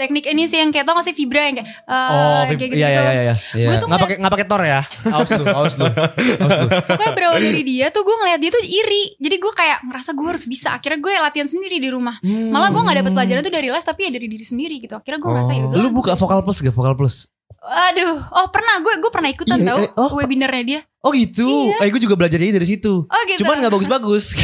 [0.02, 2.74] teknik ini sih yang kayak tau gak sih vibra yang kayak eh, Oh, kayak gitu
[2.74, 3.12] iya iya iya.
[3.22, 3.34] iya.
[3.54, 3.66] Iya.
[3.68, 4.80] gue tuh Nggak pakai nggak pakai tor ya.
[5.08, 5.86] Aus lu, aus lu.
[5.86, 6.66] Aus lu.
[6.88, 10.26] pokoknya berawal dari dia tuh gue ngeliat dia tuh iri jadi gue kayak ngerasa gue
[10.26, 13.68] harus bisa akhirnya gue latihan sendiri di rumah malah gue nggak dapet pelajaran tuh dari
[13.68, 16.40] les tapi ya dari diri sendiri gitu akhirnya gue ngerasa ya udah Lu buka vokal
[16.40, 16.72] plus gak?
[16.72, 17.16] Vokal plus.
[17.62, 21.46] aduh oh pernah gue gue pernah ikutan Iya, tau eh, oh, webinarnya dia Oh gitu.
[21.78, 23.02] Eh gue juga belajarnya dari situ.
[23.02, 24.38] oh gitu Cuman nggak bagus-bagus.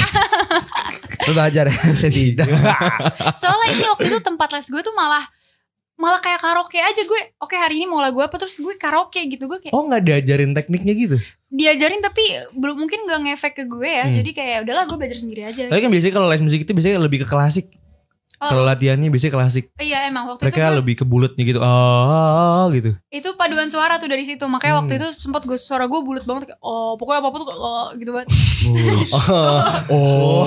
[1.26, 2.50] Lu belajar ya, saya tidak.
[3.34, 5.22] soalnya ini waktu itu tempat les gue tuh malah
[5.98, 9.50] malah kayak karaoke aja gue oke hari ini mau lagu apa terus gue karaoke gitu
[9.50, 11.18] gue kayak oh nggak diajarin tekniknya gitu.
[11.50, 12.22] diajarin tapi
[12.54, 14.14] belum mungkin gak ngefek ke gue ya Hmm.
[14.14, 16.70] jadi kayak ya udahlah gue belajar sendiri aja Tapi kan biasanya kalau les musik itu
[16.70, 17.66] biasanya lebih ke klasik.
[18.38, 18.46] Oh.
[18.48, 19.64] Kalau latihannya biasanya klasik.
[19.76, 21.58] iya emang waktu Mereka itu gue, lebih ke bulatnya gitu.
[21.58, 22.94] Oh, gitu.
[23.08, 24.80] itu paduan suara tuh dari situ makanya Hmm.
[24.84, 27.86] waktu itu sempat gue suara gue bulat banget kayak oh pokoknya apa apa tuh oh
[27.94, 28.28] gitu banget
[29.88, 30.44] Oh,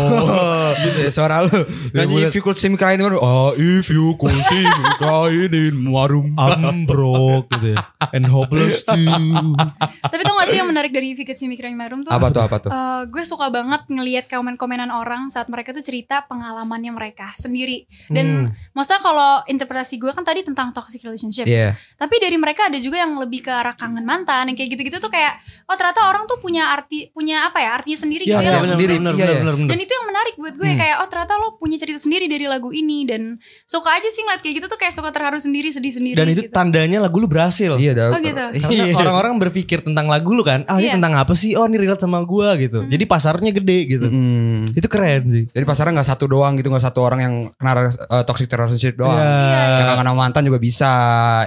[0.77, 1.51] gitu ya suara lu.
[1.91, 3.19] Nyanyi if you could see me crying in warung.
[3.19, 6.31] Oh, if you could see me crying in warung.
[6.37, 7.77] I'm broke gitu ya.
[8.11, 9.55] And hopeless too.
[10.01, 12.55] tapi tau gak sih yang menarik dari Vicket Si Mikra Marum tuh Apa tuh apa
[12.59, 12.69] tuh?
[12.69, 18.27] Eh, gue suka banget ngelihat komen-komenan orang saat mereka tuh cerita pengalamannya mereka sendiri dan
[18.71, 21.75] maksudnya kalau interpretasi gue kan tadi tentang toxic relationship Iya.
[21.95, 25.07] tapi dari mereka ada juga yang lebih ke arah kangen mantan yang kayak gitu-gitu tuh
[25.07, 28.47] kayak oh ternyata orang tuh punya arti punya apa ya artinya sendiri Iya, gitu iya
[28.47, 28.93] ya benar sendiri.
[28.95, 29.41] benar Iya, benar iya.
[29.41, 29.55] benar.
[29.55, 29.69] benar.
[29.69, 32.69] dan itu yang menarik buat gue kayak oh ternyata lo punya cerita sendiri dari lagu
[32.69, 33.21] ini dan
[33.63, 36.43] suka aja sih ngeliat kayak gitu tuh kayak suka terharu sendiri sedih sendiri Dan itu
[36.43, 36.51] gitu.
[36.51, 37.75] tandanya lagu lu berhasil.
[37.75, 38.09] Iya, dah.
[38.09, 38.43] Oh, gitu.
[38.57, 40.95] Karena orang-orang berpikir tentang lagu lu kan, ah ini Iya.
[40.95, 41.53] tentang apa sih?
[41.53, 42.83] Oh ini relate sama gua gitu.
[42.83, 44.07] Jadi pasarnya gede gitu.
[44.07, 44.67] Mm.
[44.71, 45.43] Itu keren sih.
[45.47, 49.17] Jadi pasarnya nggak satu doang gitu, nggak satu orang yang kena uh, toxic relationship doang.
[49.17, 49.61] Iya.
[49.77, 50.91] Yang kangen sama mantan juga bisa,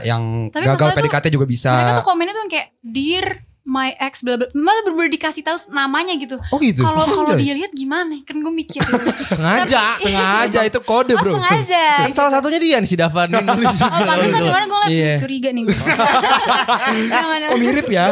[0.03, 1.73] yang Tapi gagal PDKT juga bisa.
[1.73, 3.27] mereka tuh komennya tuh yang kayak dear
[3.65, 6.85] my ex bla bla malah bener dikasih tahu namanya gitu Oh gitu.
[6.85, 7.49] kalau kalau Anjay.
[7.49, 9.09] dia lihat gimana kan gue mikir gitu.
[9.33, 9.97] Sengaja.
[9.97, 11.33] Sengaja itu kode, oh Bro.
[11.33, 13.73] sengaja Kan salah satunya dia nih si Davan yang nulis.
[13.89, 14.93] Oh pantesan kemarin gue Iya.
[15.09, 15.65] liat curiga nih
[17.49, 18.07] Kok mirip ya?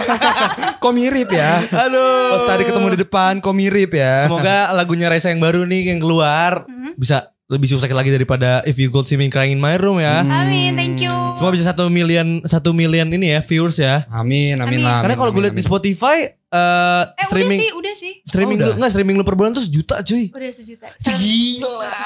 [0.78, 1.50] Kok mirip ya?
[1.84, 2.32] Aduh.
[2.32, 4.24] Pas tadi ketemu di depan, kok mirip ya?
[4.24, 8.88] Semoga lagunya Raisa yang baru nih yang keluar bisa lebih sukses lagi daripada If You
[8.88, 10.24] Could See Me Crying in My Room ya.
[10.24, 14.08] Amin thank you Semua bisa satu million satu million ini ya viewers ya.
[14.08, 14.82] Amin, amin Amin.
[14.82, 15.04] lah.
[15.04, 15.64] Karena kalau gue amin, lihat di.
[15.64, 18.76] Spotify eh Eh streaming udah sih udah sih streaming Oh, lu udah.
[18.76, 20.28] enggak streaming lu per bulan tuh sejuta cuy.
[20.28, 22.04] Udah sejuta Gila.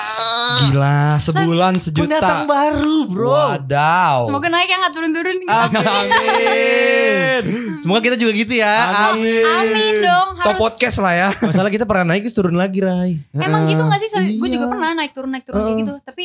[0.56, 2.06] Gila, sebulan sejuta.
[2.06, 3.26] Pendatang baru, Bro.
[3.28, 4.22] Wadaw.
[4.24, 7.42] Semoga naik ya gak turun-turun Amin.
[7.82, 8.74] Semoga kita juga gitu ya.
[9.10, 9.44] Amin.
[9.44, 11.28] Amin dong Top harus podcast lah ya.
[11.36, 13.18] Masalah kita pernah naik terus turun lagi, Rai.
[13.32, 14.08] Emang gitu gak sih?
[14.36, 14.54] Gue Iya.
[14.56, 15.94] juga pernah naik turun naik turun kayak gitu.
[16.02, 16.24] Tapi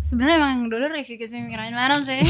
[0.00, 2.18] sebenarnya emang dulu review ke sini kirain mana sih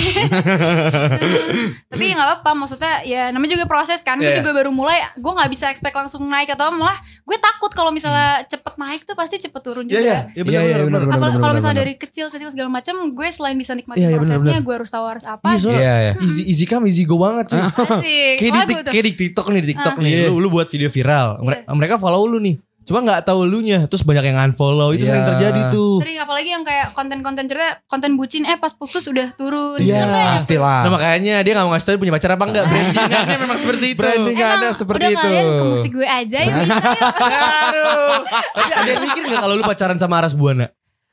[1.87, 4.39] tapi nggak apa-apa maksudnya ya namanya juga proses kan gue Iya.
[4.39, 8.43] juga baru mulai gue nggak bisa expect langsung naik atau malah gue takut kalau misalnya
[8.45, 11.01] cepet naik tuh pasti cepet turun juga Iya iya, iya benar Iya, iya, benar.
[11.07, 14.61] benar, kalau misalnya dari kecil-kecil segala macam gue selain bisa nikmatin Iya, iya, benar, prosesnya
[14.61, 16.13] gue harus tahu harus apa Iya soalnya Iya, iya.
[16.21, 17.61] easy easy come easy go banget cuy.
[17.61, 20.01] asik kayak di, kayak di TikTok nih, di TikTok Ah.
[20.01, 20.11] nih.
[20.11, 20.27] Iya.
[20.29, 21.39] Lu, lu buat video viral.
[21.41, 22.57] Mere- Mereka follow lu nih.
[22.85, 24.91] Cuma nggak tahu lu nya, terus banyak yang unfollow.
[24.91, 25.11] Itu Iya.
[25.11, 25.99] sering terjadi tuh.
[25.99, 29.99] sering apalagi yang kayak konten-konten cerita konten bucin eh pas putus udah turun Iya.
[29.99, 30.27] Gitu kan.
[30.37, 30.81] Pastilah.
[30.81, 33.87] Nah makanya dia gak mau ngasih tau dia punya pacar apa enggak Brandingannya memang seperti
[33.87, 35.21] itu Branding Emang ada seperti udah itu.
[35.23, 38.15] kalian ke musik gue aja ya bisa ya Aduh
[38.55, 40.67] ada yang mikir gak kalau lu pacaran sama Aras Buana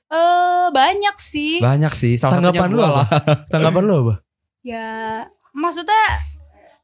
[0.07, 2.13] Eh banyak sih Banyak sih.
[2.15, 2.91] Salah Tanggapan lu apa?
[2.93, 3.07] lah.
[3.47, 4.13] Tanggapan lu apa?
[4.61, 6.03] ya maksudnya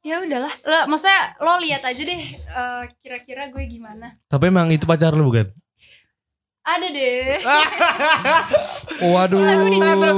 [0.08, 4.84] ya udahlah lo maksudnya lo lihat aja deh eh, kira-kira gue gimana Tapi emang itu
[4.84, 5.51] pacar lu bukan?
[6.64, 7.39] ada deh
[8.99, 9.39] Waduh.
[9.39, 10.16] Tanda-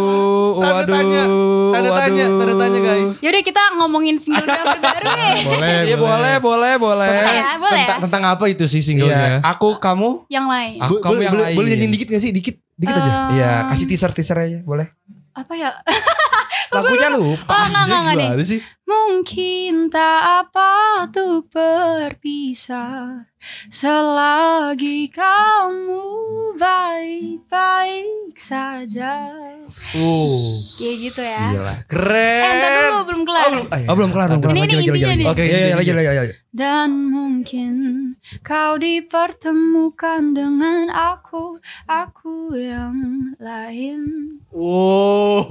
[0.55, 0.87] Waduh.
[0.87, 1.23] tanya.
[1.69, 6.35] Tanda tanya, tanda tanya guys yaudah kita ngomongin single gue baru deh Boleh, Iya, boleh,
[6.37, 7.09] boleh, boleh.
[7.11, 9.41] boleh ya boleh ya Tentang, tentang apa itu sih singlenya?
[9.43, 10.25] aku kamu.
[10.27, 11.55] yang lain Aku kamu boleh, yang boleh, lain.
[11.55, 12.31] boleh nyanyiin dikit gak sih?
[12.31, 14.87] Dikit Dikit aja Iya, kasih teaser teaser aja, boleh.
[15.31, 15.69] apa ya
[16.69, 17.49] Lagunya lupa.
[17.49, 18.59] oh enggak enggak nih sih?
[18.85, 20.71] Mungkin tak apa
[21.05, 23.25] untuk berpisah
[23.69, 26.03] Selagi kamu
[26.57, 29.31] baik-baik saja
[29.89, 30.49] Uh,
[30.81, 31.75] Kayak gitu ya gila.
[31.85, 33.65] Keren Eh ntar dulu belum kelar Oh, belum.
[33.69, 34.53] Oh, belum kelar, belum kelar.
[34.53, 35.19] Ini- Lagi, ini lagi, intinya lagi.
[35.21, 35.27] nih.
[35.29, 36.33] Oke, iya, lagi, lagi, lagi.
[36.49, 37.73] Dan mungkin
[38.41, 45.45] kau dipertemukan dengan aku Aku yang lain Wow.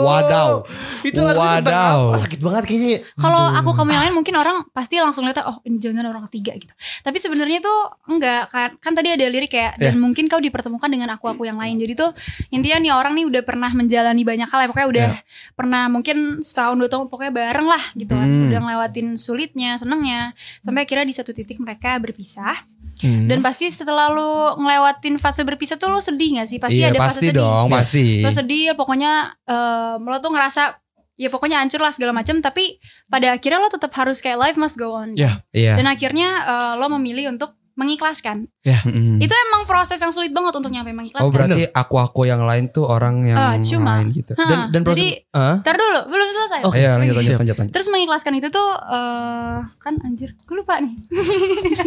[0.00, 0.64] Wadaw.
[1.04, 2.16] Itu lagu Wadaw.
[2.16, 2.24] apa?
[2.24, 2.98] Sakit banget kayaknya.
[3.20, 6.56] Kalau aku kamu yang lain mungkin orang pasti langsung lihat oh ini jangan orang ketiga
[6.56, 6.72] gitu.
[7.04, 11.12] Tapi sebenarnya tuh enggak kan kan tadi ada lirik kayak dan mungkin kau dipertemukan dengan
[11.12, 11.76] aku aku yang lain.
[11.76, 12.16] Jadi tuh
[12.48, 15.10] intinya nih orang nih udah pernah menjalani banyak hal ya pokoknya udah
[15.52, 18.24] pernah mungkin setahun dua tahun pokoknya bareng lah gitu kan.
[18.24, 18.48] Hmm.
[18.48, 20.32] Udah ngelewatin sulitnya, senengnya
[20.64, 22.56] sampai akhirnya di satu titik mereka berpisah.
[23.00, 23.28] Hmm.
[23.28, 24.28] Dan pasti setelah lu
[24.58, 26.58] ngelewatin fase berpisah tuh lu sedih gak sih?
[26.58, 28.06] Pasti Iya, ada fase pasti sedih dong, pasti.
[28.20, 29.12] lo sedih pokoknya
[29.44, 30.80] eh, lo tuh ngerasa
[31.14, 34.80] ya pokoknya hancur lah segala macam tapi pada akhirnya lo tetap harus kayak life must
[34.80, 35.44] go on Ya.
[35.52, 35.76] Iya.
[35.76, 39.16] dan akhirnya eh, lo memilih untuk mengikhlaskan Mm-mm.
[39.16, 42.84] itu emang proses yang sulit banget untuk nyampe mengikhlaskan Oh berarti aku-aku yang lain tuh
[42.84, 43.98] orang yang Ah, cuma.
[43.98, 44.36] lain gitu.
[44.36, 45.24] Hah, Dan dan proses jadi
[45.58, 46.76] ntar dulu belum selesai Oke.
[46.76, 47.40] Iya lanjut lanjut Siap.
[47.40, 47.72] lanjut lanjut.
[47.72, 50.92] terus mengikhlaskan itu tuh eh, kan anjir gue lupa nih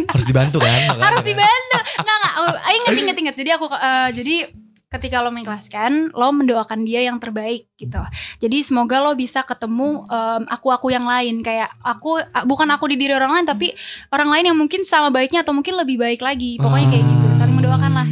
[0.04, 0.78] harus dibantu kan?
[1.06, 4.34] harus dibantu nggak nggak oh, ayo inget inget inget jadi aku eh, jadi
[4.92, 7.98] ketika lo mengikhlaskan lo mendoakan dia yang terbaik gitu.
[8.38, 10.06] Jadi semoga lo bisa ketemu
[10.46, 11.42] aku aku yang lain.
[11.42, 13.74] Kayak aku bukan aku di diri orang lain tapi
[14.14, 16.62] orang lain yang mungkin sama baiknya atau mungkin lebih baik lagi.
[16.62, 18.06] Pokoknya kayak gitu saling mendoakan lah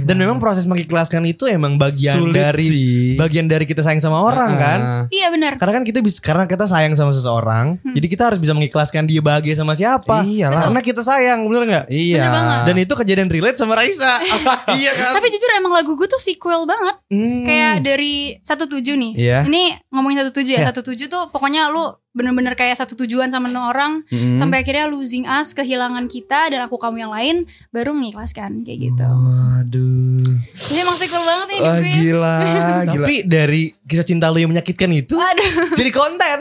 [0.00, 0.06] Benar.
[0.06, 3.14] Dan memang proses mengikhlaskan itu emang bagian Sulit dari sih.
[3.14, 4.78] bagian dari kita sayang sama orang kan?
[4.80, 5.02] Ah.
[5.08, 8.52] iya benar Karena kan kita bisa karena kita sayang sama seseorang, jadi kita harus bisa
[8.52, 10.22] mengikhlaskan dia bahagia sama siapa.
[10.22, 10.66] Iyalah.
[10.66, 11.86] Karena kita sayang, bener nggak?
[11.88, 12.24] Iya.
[12.24, 12.60] Bener.
[12.64, 14.18] Dan itu kejadian relate sama Raisa.
[14.72, 15.12] iya kan?
[15.12, 17.42] tapi jujur emang lagu gue tuh sequel banget Hmm.
[17.42, 19.38] kayak dari satu tujuh nih Iya.
[19.44, 20.68] ini ngomongin satu tujuh ya Iya.
[20.70, 24.34] satu tujuh tuh pokoknya lu bener-bener kayak satu tujuan sama orang Mm-mm.
[24.34, 27.36] sampai akhirnya losing us kehilangan kita dan aku kamu yang lain
[27.70, 30.18] baru mengikhlaskan kayak gitu Waduh.
[30.50, 31.94] Jadi emang sequel banget nih hidup Wah gue ya.
[31.96, 32.36] gila,
[32.88, 32.98] gila.
[33.00, 36.38] Tapi dari kisah cinta lu yang menyakitkan itu Aduh jadi konten.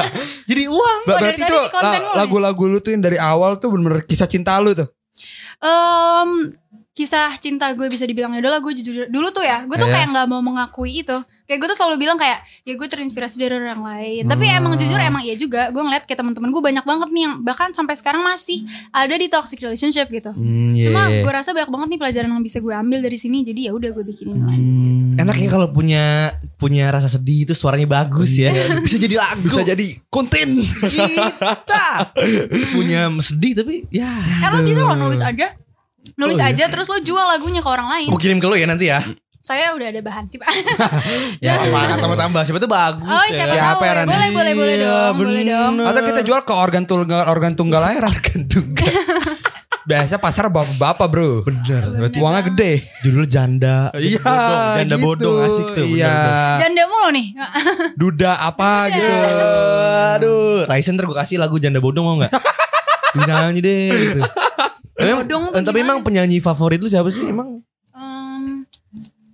[0.50, 0.98] jadi uang.
[1.02, 2.00] Ba- Oh, dari berarti tuh nih.
[2.16, 4.88] lagu-lagu lu tuh yang dari awal tuh bener-bener kisah cinta lu tuh.
[5.58, 6.48] Em,
[7.00, 9.94] Kisah cinta gue bisa dibilang ya udahlah gue jujur dulu tuh ya gue tuh Iya.
[9.94, 13.56] kayak nggak mau mengakui itu kayak gue tuh selalu bilang kayak ya gue terinspirasi dari
[13.56, 17.08] orang lain tapi emang jujur emang iya juga gue ngeliat kayak teman-teman gue banyak banget
[17.08, 21.22] nih yang bahkan sampai sekarang masih ada di toxic relationship gitu Hmm, iya, cuma iya.
[21.22, 23.90] gue rasa banyak banget nih pelajaran yang bisa gue ambil dari sini jadi ya udah
[23.90, 25.16] gue bikinin lagi Hmm.
[25.16, 26.04] Enak ya kalau punya
[26.54, 28.52] punya rasa sedih itu suaranya bagus ya.
[28.78, 29.42] Bisa jadi lagu.
[29.42, 30.60] bisa jadi konten.
[30.60, 31.84] kita
[32.74, 34.20] punya sedih tapi ya.
[34.20, 35.56] Eh lo bisa lo nulis aja
[36.12, 36.52] Nulis Oh, iya.
[36.52, 39.00] aja terus lo jual lagunya ke orang lain Aku kirim ke lu ya nanti ya.
[39.38, 40.48] Saya udah ada bahan sih pak
[41.40, 43.34] Ya, Apa tambah-tambah siapa tuh bagus Oh ya.
[43.34, 43.92] siapa, Siapa tahu ya.
[43.96, 44.08] Rani?
[44.10, 45.88] Boleh boleh boleh Iya, dong Boleh dong bener.
[45.88, 48.04] Atau kita jual ke organ tunggal organ tunggal aja.
[48.06, 48.92] Organ tunggal.
[49.80, 51.40] Biasa pasar bapak-bapak bro.
[51.42, 51.82] Bener.
[51.90, 52.72] Berarti Uangnya gede.
[53.00, 53.88] judul janda.
[53.96, 54.20] Iya.
[54.20, 54.76] bodong.
[54.76, 55.02] Janda gitu.
[55.02, 55.84] bodong asik tuh.
[55.84, 56.12] bener, Iya.
[56.12, 56.58] bener.
[56.60, 57.26] Janda mulu nih
[57.96, 59.12] Duda apa gitu.
[60.14, 62.32] Aduh, Raisen ntar gue kasih lagu janda bodong mau nggak?
[63.18, 64.20] Nyanyi deh gitu.
[65.00, 65.26] Tapi
[65.72, 65.80] gimana?
[65.82, 67.60] emang penyanyi favorit lu siapa sih emang?
[67.90, 68.64] Em,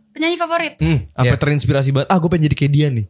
[0.08, 1.36] Penyanyi favorit Hmm, apa Ya.
[1.36, 2.08] terinspirasi banget?
[2.08, 3.06] Ah, gue pengen jadi kayak dia nih.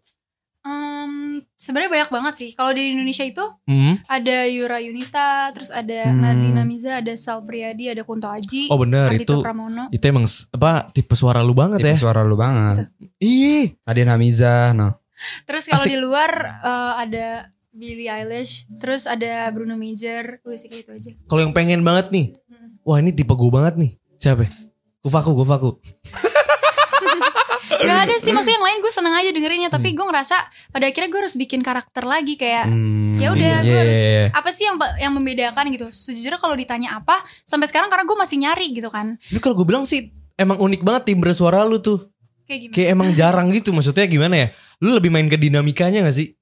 [0.61, 1.13] Em,
[1.55, 2.51] sebenarnya banyak banget sih.
[2.53, 3.95] Kalau di Indonesia itu Hmm.
[4.05, 6.19] ada Yura Yunita, terus ada Hmm.
[6.19, 9.87] Nadina Miza, ada Sal Priadi, ada Kunto Aji, Oh bener itu Pramono.
[9.89, 11.97] itu emang apa tipe suara lu banget Tipe ya.
[11.97, 12.91] suara lu banget.
[13.19, 13.79] Ih.
[13.85, 14.99] Adina Hamiza, no.
[15.45, 17.27] Terus kalau di luar eh, ada
[17.71, 21.11] Billie Eilish, terus ada Bruno Major, udah sih kayak itu aja.
[21.23, 22.27] Kalau yang pengen banget nih.
[22.87, 23.91] Wah, ini tipe gue banget nih.
[24.17, 24.47] Siapa?
[24.47, 24.51] ya?
[25.01, 25.71] Kufaku, Kufaku.
[27.77, 29.97] Gak ada sih maksudnya yang lain gue seneng aja dengerinnya tapi Hmm.
[29.97, 30.37] gue ngerasa
[30.71, 34.09] pada akhirnya gue harus bikin karakter lagi kayak Hmm, ya udah gue iya, harus iya,
[34.09, 34.25] iya.
[34.33, 38.37] apa sih yang yang membedakan gitu sejujurnya kalau ditanya apa sampai sekarang karena gue masih
[38.39, 42.07] nyari gitu kan Tapi kalau gue bilang sih emang unik banget timbre suara lu tuh.
[42.45, 44.49] kayak gimana Kayak emang jarang gitu maksudnya gimana ya?
[44.79, 46.33] Lu lebih main ke dinamikanya gak sih?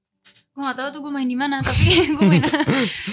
[0.54, 1.82] Gue gak tahu tuh gue main di mana tapi
[2.14, 2.38] gue main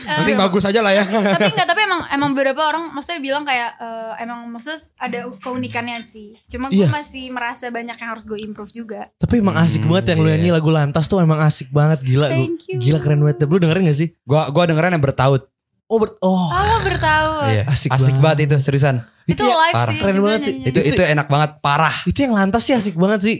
[0.03, 1.01] Nanti bagus aja lah ya.
[1.33, 5.97] tapi enggak tapi emang emang beberapa orang maksudnya bilang kayak eh, emang maksudnya ada keunikannya
[6.01, 6.87] sih cuma gue Iya.
[6.87, 10.27] masih merasa banyak yang harus gue improve juga Tapi emang asik Hmm, banget yang lu
[10.27, 10.37] iya.
[10.37, 12.29] nyanyi lagu lantas tuh emang asik banget gila.
[12.29, 12.77] Thank you.
[12.77, 13.41] Gila keren banget.
[13.43, 14.09] Lu dengerin gak sih?
[14.21, 15.49] Gua gua dengerin yang bertaut.
[15.87, 16.45] Oh, ber oh.
[16.45, 17.65] oh bertahu Iya.
[17.67, 18.37] asik Asik, banget.
[18.37, 18.37] banget.
[18.47, 18.95] itu seriusan.
[19.23, 19.87] itu ya, live parah.
[19.87, 20.53] sih Keren banget sih.
[20.55, 20.69] nyanyinya.
[20.69, 21.95] Itu itu enak banget, parah.
[22.03, 23.37] Itu yang lantas sih asik banget sih.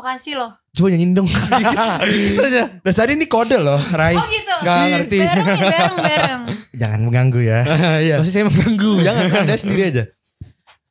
[0.00, 1.26] Makasih loh Coba nyanyiin dong.
[2.86, 4.14] Tadi ini kode loh, Rai.
[4.14, 5.18] oh gitu Gak ngerti.
[5.18, 6.42] bareng nih bareng bareng
[6.78, 7.60] Jangan mengganggu ya.
[8.06, 8.14] Iya.
[8.22, 8.92] Pasti saya mengganggu.
[9.02, 10.04] Jangan Anda sendiri aja.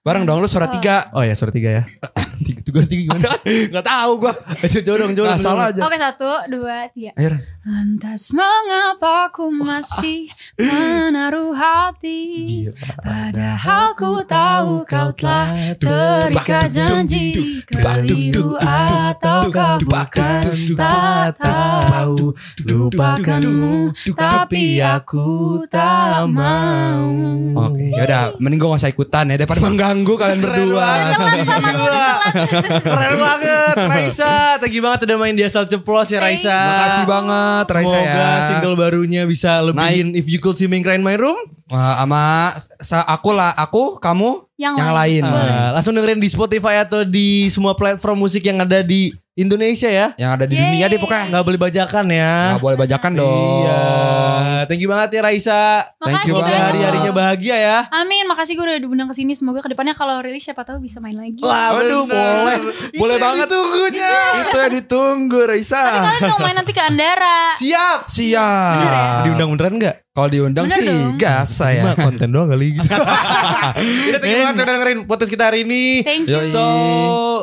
[0.03, 0.76] Bareng dong lu suara Oh.
[0.76, 1.07] tiga.
[1.16, 1.84] Oh ya suara tiga ya.
[2.40, 3.32] tiga, tiga, tiga gimana?
[3.76, 4.34] Gak tahu gua.
[4.64, 5.82] Coba dong, coba Nah, salah aja.
[5.84, 7.38] Oke satu dua tiga Ayo.
[7.70, 12.66] Lantas mengapa ku masih menaruh hati
[13.04, 20.42] Padahal ku tahu kau telah terikat janji Keliru ataukah bukan
[20.74, 22.34] tak tahu
[22.64, 27.12] Lupakanmu tapi aku tak mau
[27.70, 30.90] Oke, yaudah, mending gua gak usah ikutan ya daripada mengganggu kalian berdua.
[32.80, 37.66] Keren banget Raisa Thank you banget udah main di asal ceplos ya Raisa Makasih banget
[37.70, 38.04] Raisa ya.
[38.04, 41.38] Semoga single barunya bisa lebihin If You Could See Me Cry in My Room
[41.70, 42.50] Wah, sama
[42.82, 45.54] sa- aku lah, aku, kamu, Yang, yang lain, lain.
[45.54, 50.18] Ah, Langsung dengerin di Spotify atau di semua platform musik yang ada di Indonesia ya
[50.18, 50.66] yang ada di Yeay.
[50.66, 51.30] dunia deh pokoknya.
[51.30, 53.62] Nggak boleh bajakan ya Nggak boleh bajakan dong.
[53.62, 53.82] Iya
[54.66, 55.62] Thank you banget ya Raisa
[55.95, 56.66] Thank Makasih you Semoga banget.
[56.66, 60.41] hari-harinya bahagia ya Amin makasih gue udah diundang ke sini Semoga ke depannya kalau rilis
[60.41, 62.57] siapa tahu bisa main lagi Wah, Waduh, boleh.
[62.89, 63.47] Itu Boleh banget.
[63.47, 64.16] ditunggunya.
[64.41, 65.80] Itu yang ditunggu, Raisa.
[65.80, 68.74] Kalian dong main nanti ke Andara Siap Siap.
[68.76, 69.05] Bener ya?
[69.24, 69.95] Diundang beneran gak?
[70.10, 71.16] Kalau diundang Bener sih dong.
[71.16, 71.80] gas saya.
[71.80, 72.84] Cuma konten doang kali gitu.
[72.84, 76.01] Udah thank you banget udah dengerin podcast kita hari ini.
[76.01, 76.43] Thank you.
[76.49, 76.64] So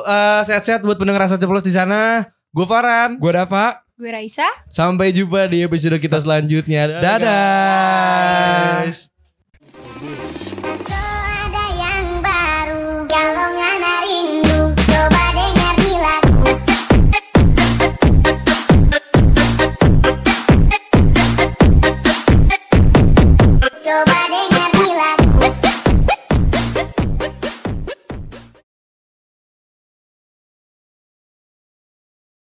[0.03, 2.27] uh, sehat-sehat buat pendengar rasa ceplos di sana.
[2.51, 3.17] Gue Farhan.
[3.17, 3.86] Gue Dava.
[3.97, 7.01] Gue Raisa Sampai jumpa di episode kita selanjutnya.
[7.01, 8.85] Dadah.
[8.85, 9.09] guys.